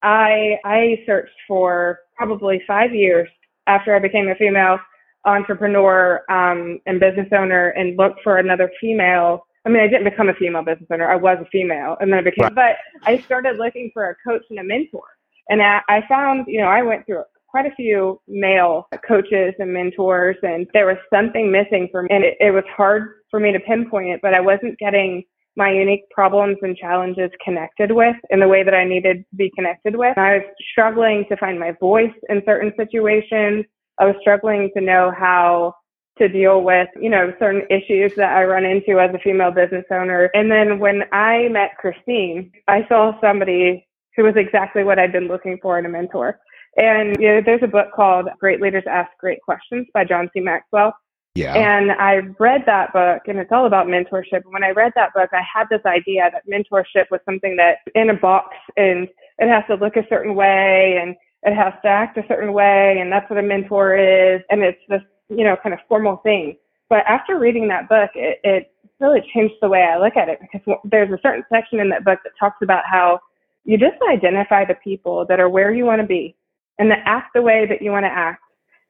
[0.03, 3.29] I I searched for probably five years
[3.67, 4.79] after I became a female
[5.25, 9.45] entrepreneur um, and business owner and looked for another female.
[9.67, 11.11] I mean, I didn't become a female business owner.
[11.11, 12.45] I was a female, and then I became.
[12.45, 12.55] Right.
[12.55, 15.05] But I started looking for a coach and a mentor,
[15.51, 19.73] and I, I found, you know, I went through quite a few male coaches and
[19.73, 23.53] mentors, and there was something missing for me, and it, it was hard for me
[23.53, 24.21] to pinpoint it.
[24.23, 25.25] But I wasn't getting
[25.59, 29.51] my unique problems and challenges connected with in the way that I needed to be
[29.57, 30.17] connected with.
[30.17, 33.65] I was struggling to find my voice in certain situations.
[33.99, 35.75] I was struggling to know how
[36.19, 39.85] to deal with, you know, certain issues that I run into as a female business
[39.91, 40.31] owner.
[40.33, 45.29] And then when I met Christine, I saw somebody who was exactly what I'd been
[45.29, 46.39] looking for in a mentor.
[46.77, 50.41] And you know, there's a book called Great Leaders Ask Great Questions by John C.
[50.41, 50.93] Maxwell.
[51.39, 51.55] Yeah.
[51.55, 54.43] And I read that book, and it's all about mentorship.
[54.45, 57.79] And when I read that book, I had this idea that mentorship was something that
[57.95, 61.89] in a box, and it has to look a certain way, and it has to
[61.89, 65.57] act a certain way, and that's what a mentor is, and it's this, you know,
[65.63, 66.57] kind of formal thing.
[66.89, 70.41] But after reading that book, it, it really changed the way I look at it
[70.41, 73.21] because there's a certain section in that book that talks about how
[73.65, 76.35] you just identify the people that are where you want to be
[76.79, 78.43] and that act the way that you want to act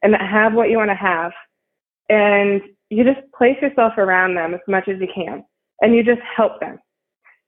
[0.02, 1.32] and that have what you want to have
[2.08, 5.44] and you just place yourself around them as much as you can
[5.80, 6.78] and you just help them.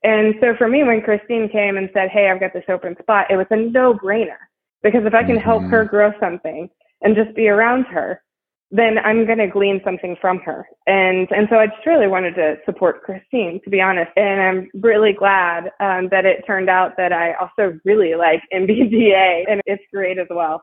[0.02, 3.30] And so for me, when Christine came and said, Hey, I've got this open spot,
[3.30, 4.38] it was a no brainer
[4.82, 6.68] because if I can help her grow something
[7.02, 8.22] and just be around her,
[8.70, 10.64] then I'm going to glean something from her.
[10.86, 14.12] And, and so I just really wanted to support Christine, to be honest.
[14.16, 19.44] And I'm really glad um, that it turned out that I also really like NBDA
[19.50, 20.62] and it's great as well.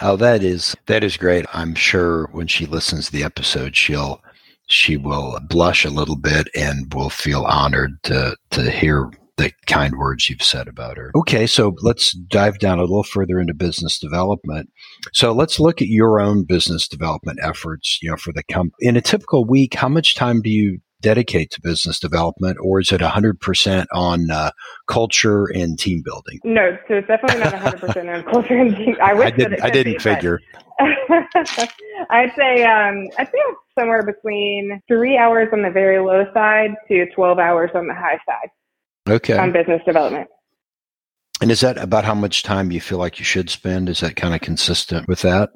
[0.00, 1.44] Oh, that is that is great.
[1.52, 4.22] I'm sure when she listens to the episode, she'll
[4.66, 9.96] she will blush a little bit and will feel honored to to hear the kind
[9.96, 11.10] words you've said about her.
[11.14, 14.68] Okay, so let's dive down a little further into business development.
[15.12, 17.98] So let's look at your own business development efforts.
[18.02, 21.50] You know, for the comp in a typical week, how much time do you dedicate
[21.52, 24.50] to business development, or is it 100% on uh,
[24.86, 26.40] culture and team building?
[26.44, 28.96] No, so it's definitely not 100% on culture and team.
[29.02, 29.62] I wish I didn't.
[29.62, 30.40] I didn't be, figure.
[30.80, 37.06] I'd say um, say it's somewhere between three hours on the very low side to
[37.14, 38.50] 12 hours on the high side
[39.08, 39.36] Okay.
[39.36, 40.28] on business development.
[41.40, 43.88] And is that about how much time you feel like you should spend?
[43.88, 45.50] Is that kind of consistent with that?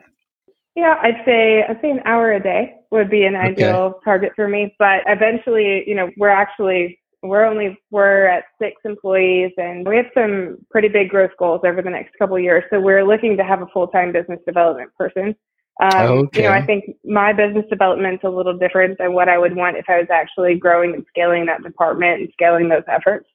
[0.74, 4.46] Yeah, I'd say I'd say an hour a day would be an ideal target for
[4.46, 4.74] me.
[4.78, 10.06] But eventually, you know, we're actually we're only we're at six employees and we have
[10.12, 12.64] some pretty big growth goals over the next couple of years.
[12.70, 15.34] So we're looking to have a full time business development person.
[15.80, 16.42] Um, Okay.
[16.42, 19.76] You know, I think my business development's a little different than what I would want
[19.76, 23.26] if I was actually growing and scaling that department and scaling those efforts.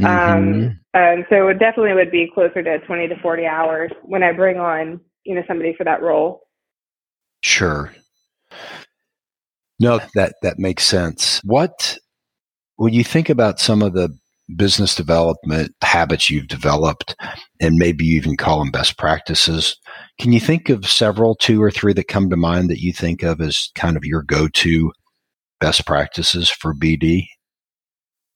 [0.00, 0.66] Um, mm-hmm.
[0.66, 4.32] Um, and so it definitely would be closer to 20 to 40 hours when I
[4.32, 6.42] bring on, you know, somebody for that role.
[7.42, 7.92] Sure.
[9.80, 11.40] No, that that makes sense.
[11.44, 11.98] What
[12.76, 14.10] when you think about some of the
[14.56, 17.14] business development habits you've developed,
[17.60, 19.76] and maybe you even call them best practices,
[20.20, 23.22] can you think of several, two or three that come to mind that you think
[23.22, 24.90] of as kind of your go-to
[25.60, 27.26] best practices for BD?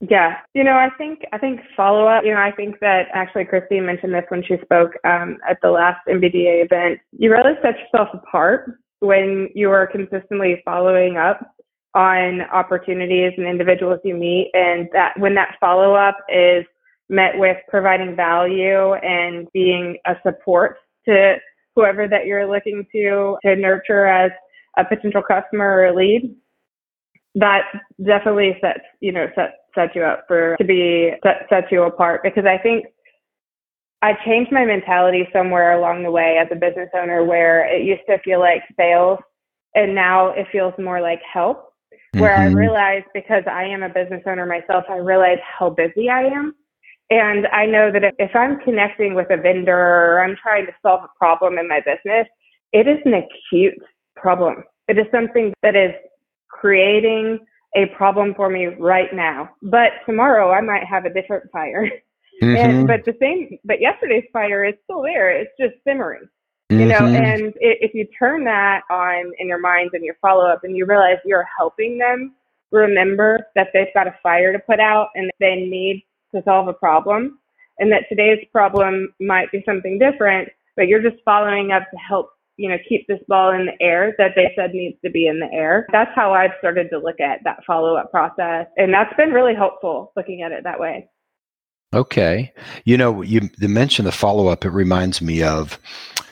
[0.00, 2.24] Yeah, you know, I think I think follow up.
[2.24, 5.70] You know, I think that actually Christine mentioned this when she spoke um, at the
[5.70, 6.98] last NBDA event.
[7.16, 11.40] You really set yourself apart when you are consistently following up
[11.94, 16.64] on opportunities and individuals you meet, and that when that follow up is
[17.08, 21.34] met with providing value and being a support to
[21.74, 24.30] whoever that you're looking to to nurture as
[24.78, 26.34] a potential customer or a lead
[27.34, 27.62] that
[28.04, 32.22] definitely sets you know set set you up for to be set, sets you apart.
[32.22, 32.86] Because I think
[34.02, 38.02] I changed my mentality somewhere along the way as a business owner where it used
[38.08, 39.20] to feel like sales
[39.74, 41.68] and now it feels more like help.
[42.14, 42.56] Where mm-hmm.
[42.56, 46.54] I realized because I am a business owner myself, I realize how busy I am.
[47.10, 50.72] And I know that if, if I'm connecting with a vendor or I'm trying to
[50.82, 52.26] solve a problem in my business,
[52.72, 53.78] it is an acute
[54.16, 54.64] problem.
[54.88, 55.92] It is something that is
[56.48, 57.38] creating
[57.76, 59.50] a problem for me right now.
[59.62, 61.88] But tomorrow I might have a different fire.
[62.42, 62.57] Mm-hmm.
[62.57, 65.31] And but the same but yesterday's fire is still there.
[65.31, 66.28] It's just simmering.
[66.70, 66.81] Mm-hmm.
[66.81, 67.24] You know, mm-hmm.
[67.24, 70.87] and if you turn that on in your minds and your follow up and you
[70.87, 72.35] realize you're helping them
[72.70, 76.72] remember that they've got a fire to put out and they need to solve a
[76.72, 77.38] problem
[77.78, 82.31] and that today's problem might be something different, but you're just following up to help
[82.57, 85.40] you know, keep this ball in the air that they said needs to be in
[85.40, 85.87] the air.
[85.90, 88.66] That's how I've started to look at that follow up process.
[88.76, 91.09] And that's been really helpful looking at it that way.
[91.94, 92.52] Okay.
[92.85, 94.64] You know, you, you mentioned the follow up.
[94.64, 95.78] It reminds me of,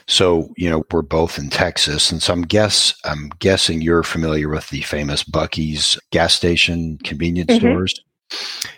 [0.07, 2.11] so, you know, we're both in Texas.
[2.11, 7.53] And so I'm guess, I'm guessing you're familiar with the famous Buc-ee's gas station convenience
[7.53, 7.61] mm-hmm.
[7.61, 8.01] stores.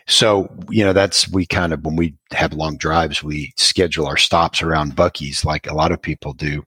[0.07, 4.17] So, you know, that's we kind of when we have long drives, we schedule our
[4.17, 6.65] stops around Buc-ee's like a lot of people do.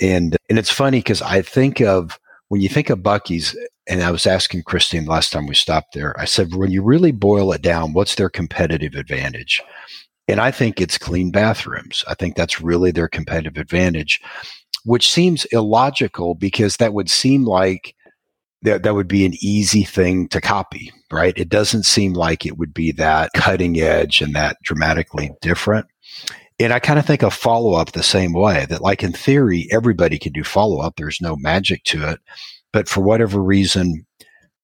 [0.00, 2.19] And and it's funny because I think of
[2.50, 3.56] when you think of Buc-ee's,
[3.88, 7.12] and I was asking Christine last time we stopped there, I said, when you really
[7.12, 9.62] boil it down, what's their competitive advantage?
[10.26, 12.02] And I think it's clean bathrooms.
[12.08, 14.20] I think that's really their competitive advantage,
[14.84, 17.94] which seems illogical because that would seem like
[18.62, 21.38] that, that would be an easy thing to copy, right?
[21.38, 25.86] It doesn't seem like it would be that cutting edge and that dramatically different.
[26.60, 29.66] And I kind of think of follow up the same way that, like, in theory,
[29.72, 30.96] everybody can do follow up.
[30.96, 32.20] There's no magic to it.
[32.70, 34.06] But for whatever reason,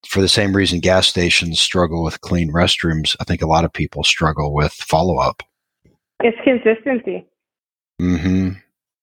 [0.07, 3.73] for the same reason gas stations struggle with clean restrooms, I think a lot of
[3.73, 5.43] people struggle with follow up.
[6.21, 7.27] It's consistency.
[7.99, 8.51] hmm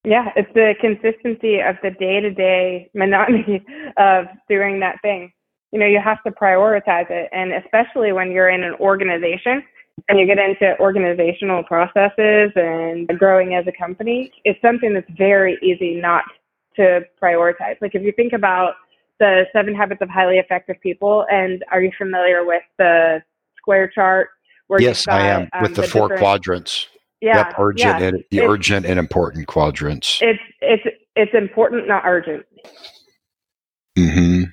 [0.04, 3.66] Yeah, it's the consistency of the day to day monotony
[3.98, 5.32] of doing that thing.
[5.72, 7.30] You know, you have to prioritize it.
[7.32, 9.64] And especially when you're in an organization
[10.10, 15.58] and you get into organizational processes and growing as a company, it's something that's very
[15.62, 16.24] easy not
[16.76, 17.76] to prioritize.
[17.82, 18.74] Like if you think about
[19.20, 23.22] the seven habits of highly effective people, and are you familiar with the
[23.58, 24.30] square chart?
[24.68, 26.88] Where yes, got, I am um, with the, the four quadrants.
[27.22, 28.08] Yeah, yep, urgent yeah.
[28.08, 30.20] and the it's, urgent and important quadrants.
[30.22, 30.84] It's it's
[31.16, 32.46] it's important, not urgent.
[33.98, 34.44] Hmm.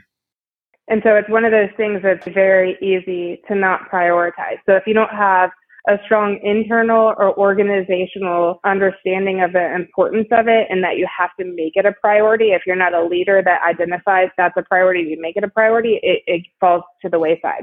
[0.91, 4.59] And so it's one of those things that's very easy to not prioritize.
[4.67, 5.51] So if you don't have
[5.89, 11.31] a strong internal or organizational understanding of the importance of it and that you have
[11.39, 15.01] to make it a priority, if you're not a leader that identifies that's a priority,
[15.01, 17.63] you make it a priority, it, it falls to the wayside.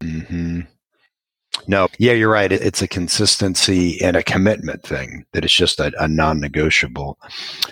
[0.00, 0.60] Mm-hmm.
[1.66, 2.50] No, yeah, you're right.
[2.50, 7.18] It's a consistency and a commitment thing that it's just a, a non negotiable.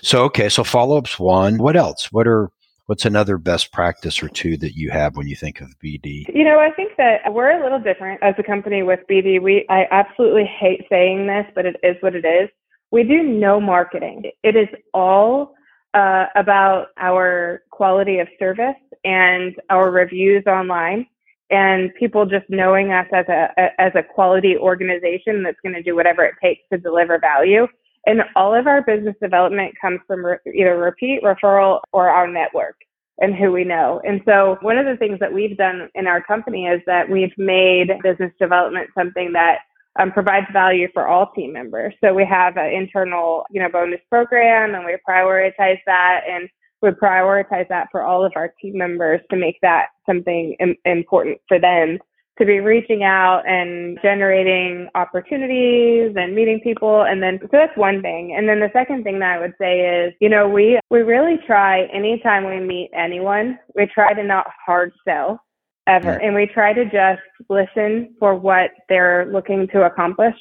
[0.03, 1.59] So, okay, so follow ups one.
[1.59, 2.12] What else?
[2.12, 2.50] What are
[2.90, 6.24] What's another best practice or two that you have when you think of BD?
[6.35, 9.40] You know, I think that we're a little different as a company with BD.
[9.40, 12.48] We I absolutely hate saying this, but it is what it is.
[12.90, 14.33] We do no marketing.
[14.42, 15.55] It is all
[15.94, 18.74] uh, about our quality of service
[19.05, 21.07] and our reviews online
[21.48, 25.94] and people just knowing us as a, as a quality organization that's going to do
[25.94, 27.69] whatever it takes to deliver value.
[28.06, 32.75] And all of our business development comes from re- either repeat, referral, or our network
[33.21, 34.00] and who we know.
[34.04, 37.37] And so one of the things that we've done in our company is that we've
[37.37, 39.58] made business development something that
[39.98, 41.92] um, provides value for all team members.
[42.02, 46.48] So we have an internal, you know, bonus program and we prioritize that and
[46.81, 51.38] we prioritize that for all of our team members to make that something Im- important
[51.48, 51.98] for them
[52.40, 57.02] to be reaching out and generating opportunities and meeting people.
[57.02, 58.34] And then, so that's one thing.
[58.36, 61.38] And then the second thing that I would say is, you know, we, we really
[61.46, 65.38] try anytime we meet anyone, we try to not hard sell
[65.86, 66.12] ever.
[66.12, 70.36] And we try to just listen for what they're looking to accomplish.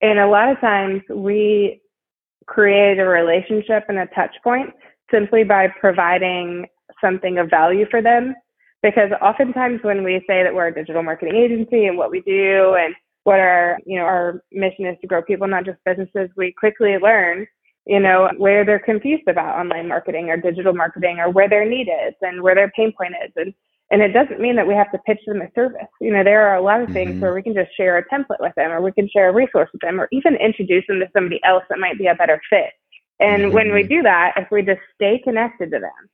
[0.00, 1.80] And a lot of times we
[2.46, 4.70] create a relationship and a touch point
[5.10, 6.66] simply by providing
[7.00, 8.34] something of value for them
[8.82, 12.74] because oftentimes when we say that we're a digital marketing agency and what we do
[12.78, 16.52] and what our you know our mission is to grow people not just businesses we
[16.58, 17.46] quickly learn
[17.86, 21.88] you know where they're confused about online marketing or digital marketing or where their need
[21.88, 23.54] is and where their pain point is and
[23.90, 26.46] and it doesn't mean that we have to pitch them a service you know there
[26.48, 27.20] are a lot of things mm-hmm.
[27.20, 29.68] where we can just share a template with them or we can share a resource
[29.72, 32.70] with them or even introduce them to somebody else that might be a better fit
[33.20, 33.54] and mm-hmm.
[33.54, 36.08] when we do that if we just stay connected to them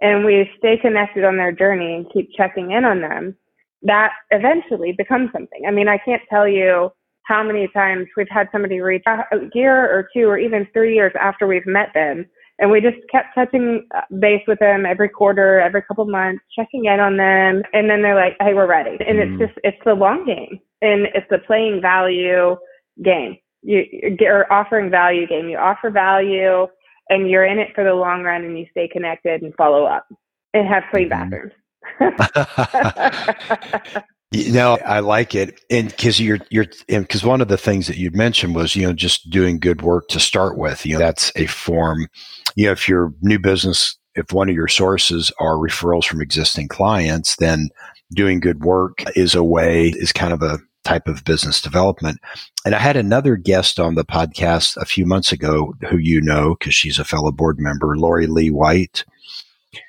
[0.00, 3.36] and we stay connected on their journey and keep checking in on them,
[3.82, 5.62] that eventually becomes something.
[5.66, 6.90] I mean, I can't tell you
[7.24, 9.22] how many times we've had somebody reach a
[9.54, 12.26] year or two or even three years after we've met them.
[12.60, 16.86] And we just kept touching uh, base with them every quarter, every couple months, checking
[16.86, 17.62] in on them.
[17.72, 18.96] And then they're like, hey, we're ready.
[19.06, 19.40] And mm-hmm.
[19.40, 22.56] it's just, it's the long game and it's the playing value
[23.04, 23.36] game.
[23.62, 23.84] You,
[24.18, 25.48] you're offering value game.
[25.48, 26.66] You offer value
[27.08, 30.06] and you're in it for the long run and you stay connected and follow up
[30.54, 31.30] and have clean mm-hmm.
[31.30, 31.52] bathrooms.
[34.30, 37.96] you know, I like it, and because you're you're because one of the things that
[37.96, 40.84] you mentioned was you know just doing good work to start with.
[40.84, 42.08] You know, that's a form.
[42.56, 46.68] You know, if your new business, if one of your sources are referrals from existing
[46.68, 47.70] clients, then
[48.12, 50.58] doing good work is a way is kind of a
[50.88, 52.18] type of business development.
[52.64, 56.56] And I had another guest on the podcast a few months ago who you know
[56.58, 59.04] because she's a fellow board member, Lori Lee White.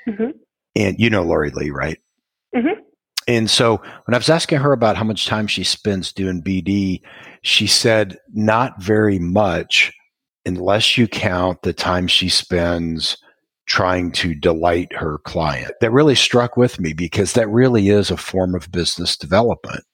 [0.07, 0.31] Mm-hmm.
[0.75, 1.97] And you know Lori Lee, right?
[2.53, 2.81] Mm-hmm.
[3.29, 7.01] And so when I was asking her about how much time she spends doing BD,
[7.43, 9.93] she said not very much
[10.45, 13.17] unless you count the time she spends
[13.67, 15.71] trying to delight her client.
[15.79, 19.85] That really struck with me because that really is a form of business development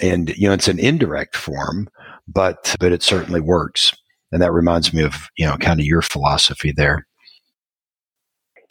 [0.00, 1.88] and you know it's an indirect form
[2.28, 3.92] but but it certainly works.
[4.32, 7.06] And that reminds me of you know kind of your philosophy there.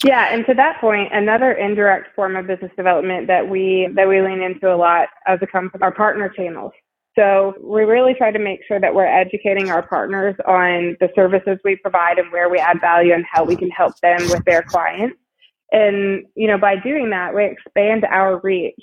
[0.04, 4.20] Yeah and to that point another indirect form of business development that we that we
[4.20, 6.72] lean into a lot as a company are partner channels.
[7.16, 11.58] So we really try to make sure that we're educating our partners on the services
[11.64, 14.62] we provide and where we add value and how we can help them with their
[14.62, 15.16] clients.
[15.70, 18.74] And you know by doing that we expand our reach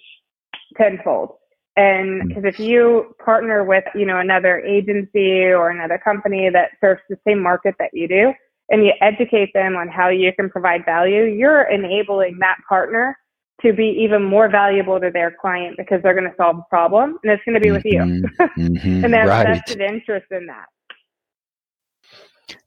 [0.77, 1.35] tenfold
[1.77, 2.49] and because mm.
[2.49, 7.41] if you partner with, you know, another agency or another company that serves the same
[7.41, 8.33] market that you do,
[8.69, 13.17] and you educate them on how you can provide value, you're enabling that partner
[13.61, 17.19] to be even more valuable to their client because they're going to solve a problem
[17.23, 17.99] and it's going to be with you.
[17.99, 19.47] Mm-hmm, mm-hmm, and they have right.
[19.47, 20.65] vested interest in that.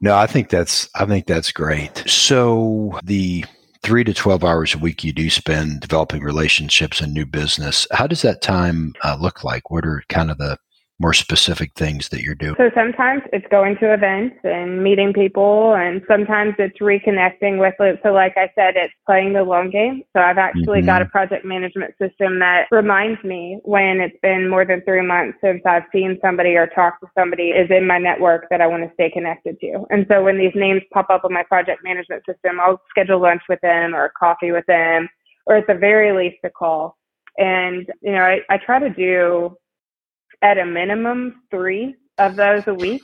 [0.01, 2.05] No, I think that's I think that's great.
[2.07, 3.45] So the
[3.85, 7.87] three to 12 hours a week you do spend developing relationships and new business.
[7.93, 9.71] How does that time uh, look like?
[9.71, 10.57] What are kind of the
[11.05, 12.55] more specific things that you're doing?
[12.57, 17.75] So sometimes it's going to events and meeting people, and sometimes it's reconnecting with.
[17.79, 18.01] It.
[18.03, 20.03] So, like I said, it's playing the long game.
[20.15, 20.87] So I've actually mm-hmm.
[20.87, 25.37] got a project management system that reminds me when it's been more than three months
[25.45, 28.85] since I've seen somebody or talked to somebody is in my network that I want
[28.85, 29.85] to stay connected to.
[29.91, 33.43] And so when these names pop up on my project management system, I'll schedule lunch
[33.47, 35.11] with them or coffee with them,
[35.45, 36.97] or at the very least a call.
[37.37, 39.55] And you know, I, I try to do
[40.45, 43.03] at a minimum three of those a week.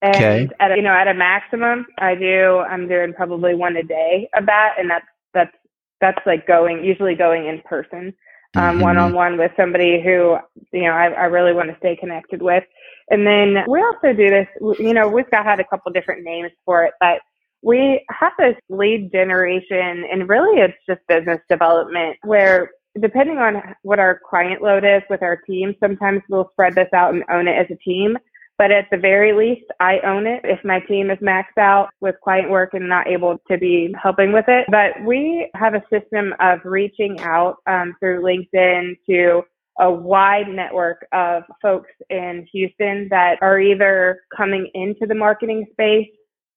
[0.00, 0.48] And okay.
[0.60, 2.58] at a, you know, at a maximum, I do.
[2.58, 5.04] I'm doing probably one a day of that, and that's
[5.34, 5.56] that's
[6.00, 8.14] that's like going usually going in person,
[8.54, 10.36] um, one on one with somebody who
[10.72, 12.62] you know I, I really want to stay connected with.
[13.10, 14.46] And then we also do this.
[14.78, 17.18] You know, we've got had a couple different names for it, but
[17.62, 22.70] we have this lead generation, and really it's just business development where
[23.00, 27.14] depending on what our client load is with our team, sometimes we'll spread this out
[27.14, 28.16] and own it as a team.
[28.58, 32.16] But at the very least, I own it if my team is maxed out with
[32.24, 34.66] client work and not able to be helping with it.
[34.68, 39.42] But we have a system of reaching out um, through LinkedIn to
[39.78, 46.08] a wide network of folks in Houston that are either coming into the marketing space,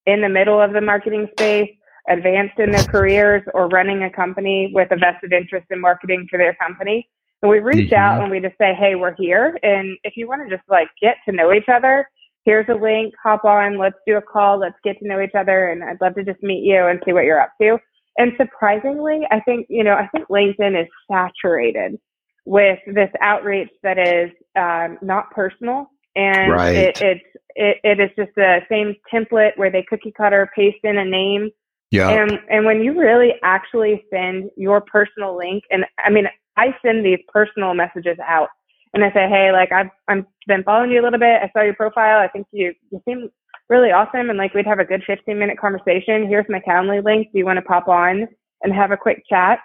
[0.06, 1.70] in the middle of the marketing space,
[2.08, 6.38] advanced in their careers or running a company with a vested interest in marketing for
[6.38, 7.08] their company.
[7.42, 7.94] And we reach mm-hmm.
[7.94, 9.58] out and we just say, hey, we're here.
[9.62, 12.08] And if you want to just like get to know each other,
[12.44, 15.68] here's a link, hop on, let's do a call, let's get to know each other.
[15.68, 17.78] And I'd love to just meet you and see what you're up to.
[18.18, 21.98] And surprisingly, I think, you know, I think LinkedIn is saturated
[22.44, 26.76] with this outreach that is um, not personal and Right.
[26.76, 27.24] it, it's
[27.54, 31.50] it, it is just the same template where they cookie cutter paste in a name
[31.92, 32.08] Yeah.
[32.08, 36.24] and and when you really actually send your personal link, and I mean,
[36.56, 38.48] I send these personal messages out,
[38.94, 41.42] and I say, hey, like I've I'm been following you a little bit.
[41.42, 42.18] I saw your profile.
[42.18, 43.28] I think you you seem
[43.68, 46.26] really awesome, and like we'd have a good 15 minute conversation.
[46.26, 47.28] Here's my Calendly link.
[47.30, 48.26] Do you want to pop on
[48.62, 49.58] and have a quick chat?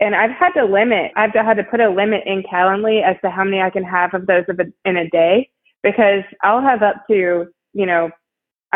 [0.00, 1.12] And I've had to limit.
[1.16, 4.14] I've had to put a limit in Calendly as to how many I can have
[4.14, 4.44] of those
[4.86, 5.50] in a day
[5.82, 8.08] because I'll have up to you know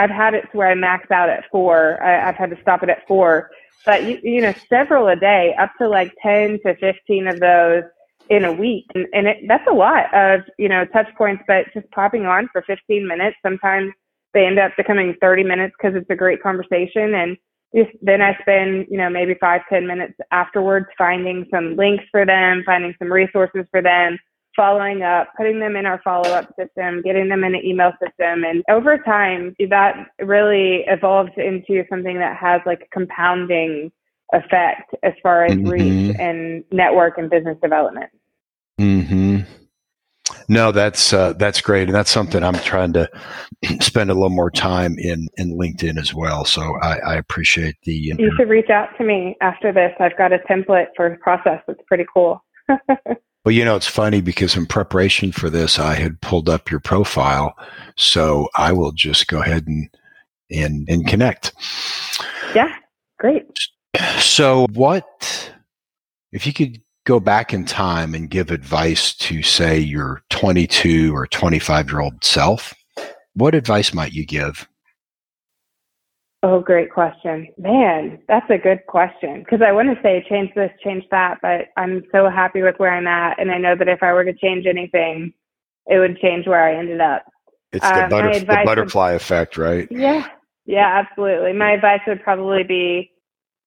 [0.00, 2.02] I've had it to where I max out at four.
[2.02, 3.50] I, I've had to stop it at four,
[3.84, 7.82] but you, you know, several a day, up to like 10 to 15 of those
[8.30, 8.86] in a week.
[8.94, 12.48] And, and it, that's a lot of, you know, touch points, but just popping on
[12.50, 13.36] for 15 minutes.
[13.42, 13.92] Sometimes
[14.32, 17.14] they end up becoming 30 minutes because it's a great conversation.
[17.14, 17.36] And
[17.76, 22.24] just, then I spend, you know, maybe five ten minutes afterwards finding some links for
[22.24, 24.18] them, finding some resources for them,
[24.56, 28.44] following up, putting them in our follow up system, getting them in an email system.
[28.44, 33.92] And over time, that really evolves into something that has like a compounding
[34.32, 35.70] effect as far as Mhm.
[35.70, 38.10] reach and network and business development.
[38.80, 39.38] Mm-hmm.
[40.48, 43.08] No, that's uh, that's great, and that's something I'm trying to
[43.80, 46.44] spend a little more time in in LinkedIn as well.
[46.44, 47.92] So I, I appreciate the.
[47.92, 49.92] You should reach out to me after this.
[50.00, 52.42] I've got a template for a process that's pretty cool.
[53.44, 56.80] Well, you know, it's funny because in preparation for this, I had pulled up your
[56.80, 57.54] profile,
[57.96, 59.88] so I will just go ahead and
[60.50, 61.52] and and connect.
[62.54, 62.74] Yeah,
[63.18, 63.46] great.
[64.18, 65.52] So, what
[66.32, 71.26] if you could go back in time and give advice to, say, your 22 or
[71.26, 72.74] 25 year old self?
[73.34, 74.68] What advice might you give?
[76.42, 77.48] Oh, great question.
[77.58, 79.40] Man, that's a good question.
[79.40, 82.94] Because I want to say change this, change that, but I'm so happy with where
[82.94, 83.38] I'm at.
[83.38, 85.34] And I know that if I were to change anything,
[85.86, 87.24] it would change where I ended up.
[87.72, 89.86] It's the, Uh, butterf- the advice would- butterfly effect, right?
[89.90, 90.26] Yeah.
[90.64, 91.52] Yeah, absolutely.
[91.52, 93.12] My advice would probably be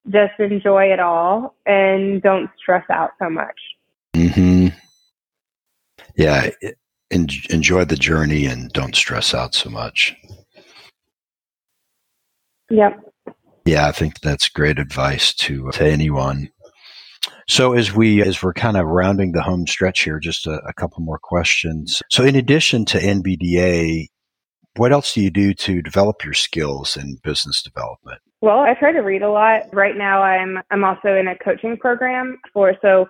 [0.08, 3.58] just enjoy it all and don't stress out so much.
[4.16, 4.68] hmm
[6.16, 6.50] Yeah.
[7.10, 10.16] en- enjoy the journey and don't stress out so much.
[12.74, 13.00] Yep.
[13.64, 16.50] Yeah, I think that's great advice to uh, to anyone.
[17.48, 20.72] So as we as we're kind of rounding the home stretch here, just a, a
[20.74, 22.02] couple more questions.
[22.10, 24.08] So in addition to NBDA,
[24.76, 28.20] what else do you do to develop your skills in business development?
[28.40, 29.72] Well, I try to read a lot.
[29.72, 33.08] Right now I'm I'm also in a coaching program for so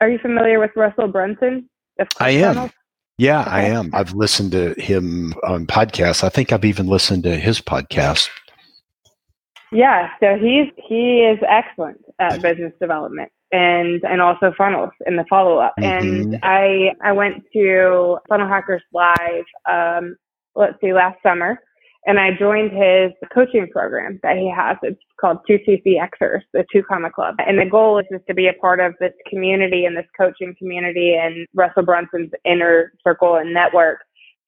[0.00, 1.70] are you familiar with Russell Brunson?
[2.18, 2.54] I am.
[2.54, 2.70] funnel?
[3.18, 3.90] Yeah, I am.
[3.94, 6.22] I've listened to him on podcasts.
[6.22, 8.28] I think I've even listened to his podcast.
[9.72, 15.24] Yeah, so he's he is excellent at business development and and also funnels in the
[15.28, 15.74] follow up.
[15.78, 15.84] Mhm.
[15.84, 20.16] And I I went to Funnel Hackers Live um
[20.54, 21.58] let's see last summer
[22.06, 24.76] and I joined his coaching program that he has.
[24.82, 27.34] It's called 2CCXers, the Two Comma Club.
[27.44, 30.54] And the goal is just to be a part of this community and this coaching
[30.56, 33.98] community and Russell Brunson's inner circle and network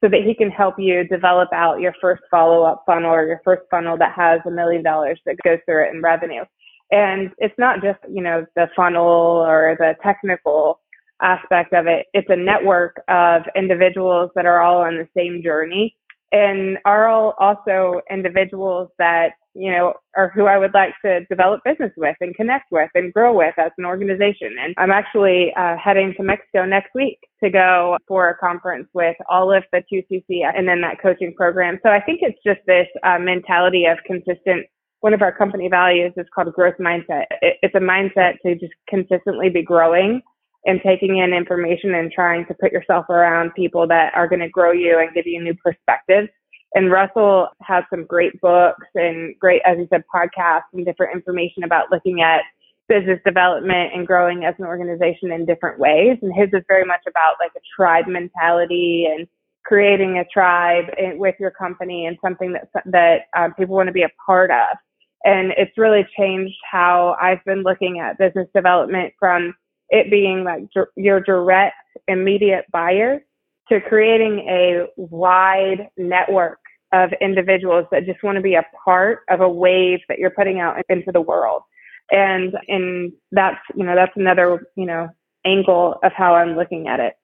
[0.03, 3.41] so that he can help you develop out your first follow up funnel or your
[3.45, 6.45] first funnel that has a million dollars that goes through it in revenue.
[6.91, 9.05] And it's not just, you know, the funnel
[9.47, 10.81] or the technical
[11.21, 12.07] aspect of it.
[12.15, 15.97] It's a network of individuals that are all on the same journey
[16.33, 21.63] and are all also individuals that, you know, are who I would like to develop
[21.65, 24.55] business with and connect with and grow with as an organization.
[24.61, 29.17] And I'm actually uh, heading to Mexico next week to go for a conference with
[29.29, 31.81] all of the 2CC and then that coaching program.
[31.83, 34.67] So I think it's just this uh, mentality of consistent.
[35.01, 37.25] One of our company values is called growth mindset.
[37.41, 40.23] It's a mindset to just consistently be growing
[40.67, 44.49] and taking in information and trying to put yourself around people that are going to
[44.49, 46.29] grow you and give you new perspectives.
[46.75, 51.65] And Russell has some great books and great, as you said, podcasts and different information
[51.65, 52.43] about looking at
[52.89, 56.19] business development and growing as an organization in different ways.
[56.23, 59.27] And his is very much about like a tribe mentality and
[59.65, 64.03] creating a tribe with your company and something that that um, people want to be
[64.03, 64.77] a part of.
[65.25, 69.55] And it's really changed how I've been looking at business development from
[69.91, 70.63] it being like
[70.97, 71.77] your direct,
[72.09, 73.21] immediate buyer
[73.69, 76.59] to creating a wide network
[76.93, 80.61] of individuals that just want to be a part of a wave that you're putting
[80.61, 81.63] out into the world.
[82.11, 85.09] And and that's you know that's another you know
[85.45, 87.15] angle of how I'm looking at it.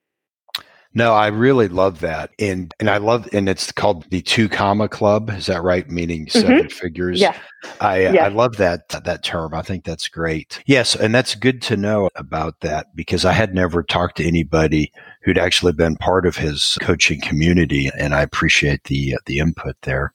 [0.97, 2.31] No, I really love that.
[2.39, 5.31] And and I love and it's called the two comma club.
[5.31, 5.91] Is that right?
[5.91, 6.39] Meaning mm-hmm.
[6.39, 6.69] 7 mm-hmm.
[6.69, 7.21] figures.
[7.21, 7.37] Yeah.
[7.81, 8.27] I yeah.
[8.27, 9.55] I love that that term.
[9.55, 10.63] I think that's great.
[10.67, 14.93] Yes, and that's good to know about that because I had never talked to anybody
[15.25, 20.13] who'd actually been part of his coaching community and I appreciate the the input there.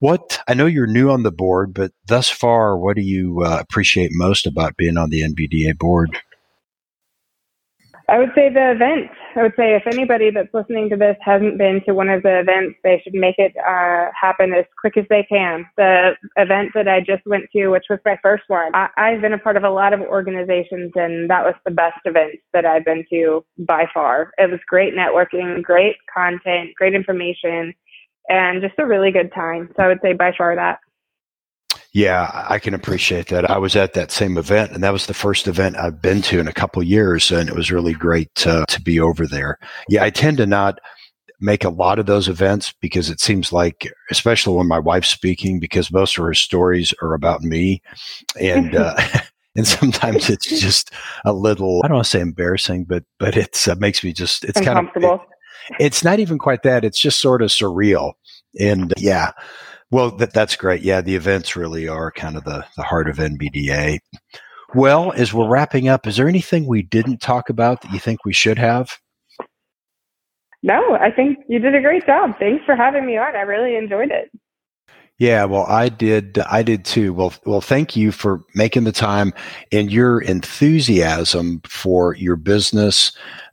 [0.00, 3.58] What I know you're new on the board, but thus far, what do you uh,
[3.60, 6.18] appreciate most about being on the NBDA board?
[8.10, 9.10] I would say the event.
[9.36, 12.40] I would say if anybody that's listening to this hasn't been to one of the
[12.40, 15.64] events, they should make it uh, happen as quick as they can.
[15.76, 19.32] The event that I just went to, which was my first one, I, I've been
[19.32, 22.84] a part of a lot of organizations, and that was the best event that I've
[22.84, 24.32] been to by far.
[24.38, 27.72] It was great networking, great content, great information,
[28.28, 29.70] and just a really good time.
[29.76, 30.80] So I would say by far that.
[31.92, 33.50] Yeah, I can appreciate that.
[33.50, 36.38] I was at that same event, and that was the first event I've been to
[36.38, 39.58] in a couple years, and it was really great to, to be over there.
[39.88, 40.78] Yeah, I tend to not
[41.40, 45.58] make a lot of those events because it seems like, especially when my wife's speaking,
[45.58, 47.82] because most of her stories are about me,
[48.40, 48.96] and uh,
[49.56, 50.92] and sometimes it's just
[51.24, 54.44] a little I don't want to say embarrassing, but but it's uh, makes me just
[54.44, 55.20] it's kind of it,
[55.80, 56.84] it's not even quite that.
[56.84, 58.12] It's just sort of surreal,
[58.60, 59.32] and yeah.
[59.90, 60.82] Well, that, that's great.
[60.82, 63.98] Yeah, the events really are kind of the, the heart of NBDA.
[64.74, 68.24] Well, as we're wrapping up, is there anything we didn't talk about that you think
[68.24, 68.90] we should have?
[70.62, 72.38] No, I think you did a great job.
[72.38, 73.34] Thanks for having me on.
[73.34, 74.30] I really enjoyed it.
[75.18, 76.38] Yeah, well, I did.
[76.38, 77.12] I did too.
[77.12, 79.34] Well, well, thank you for making the time
[79.70, 83.12] and your enthusiasm for your business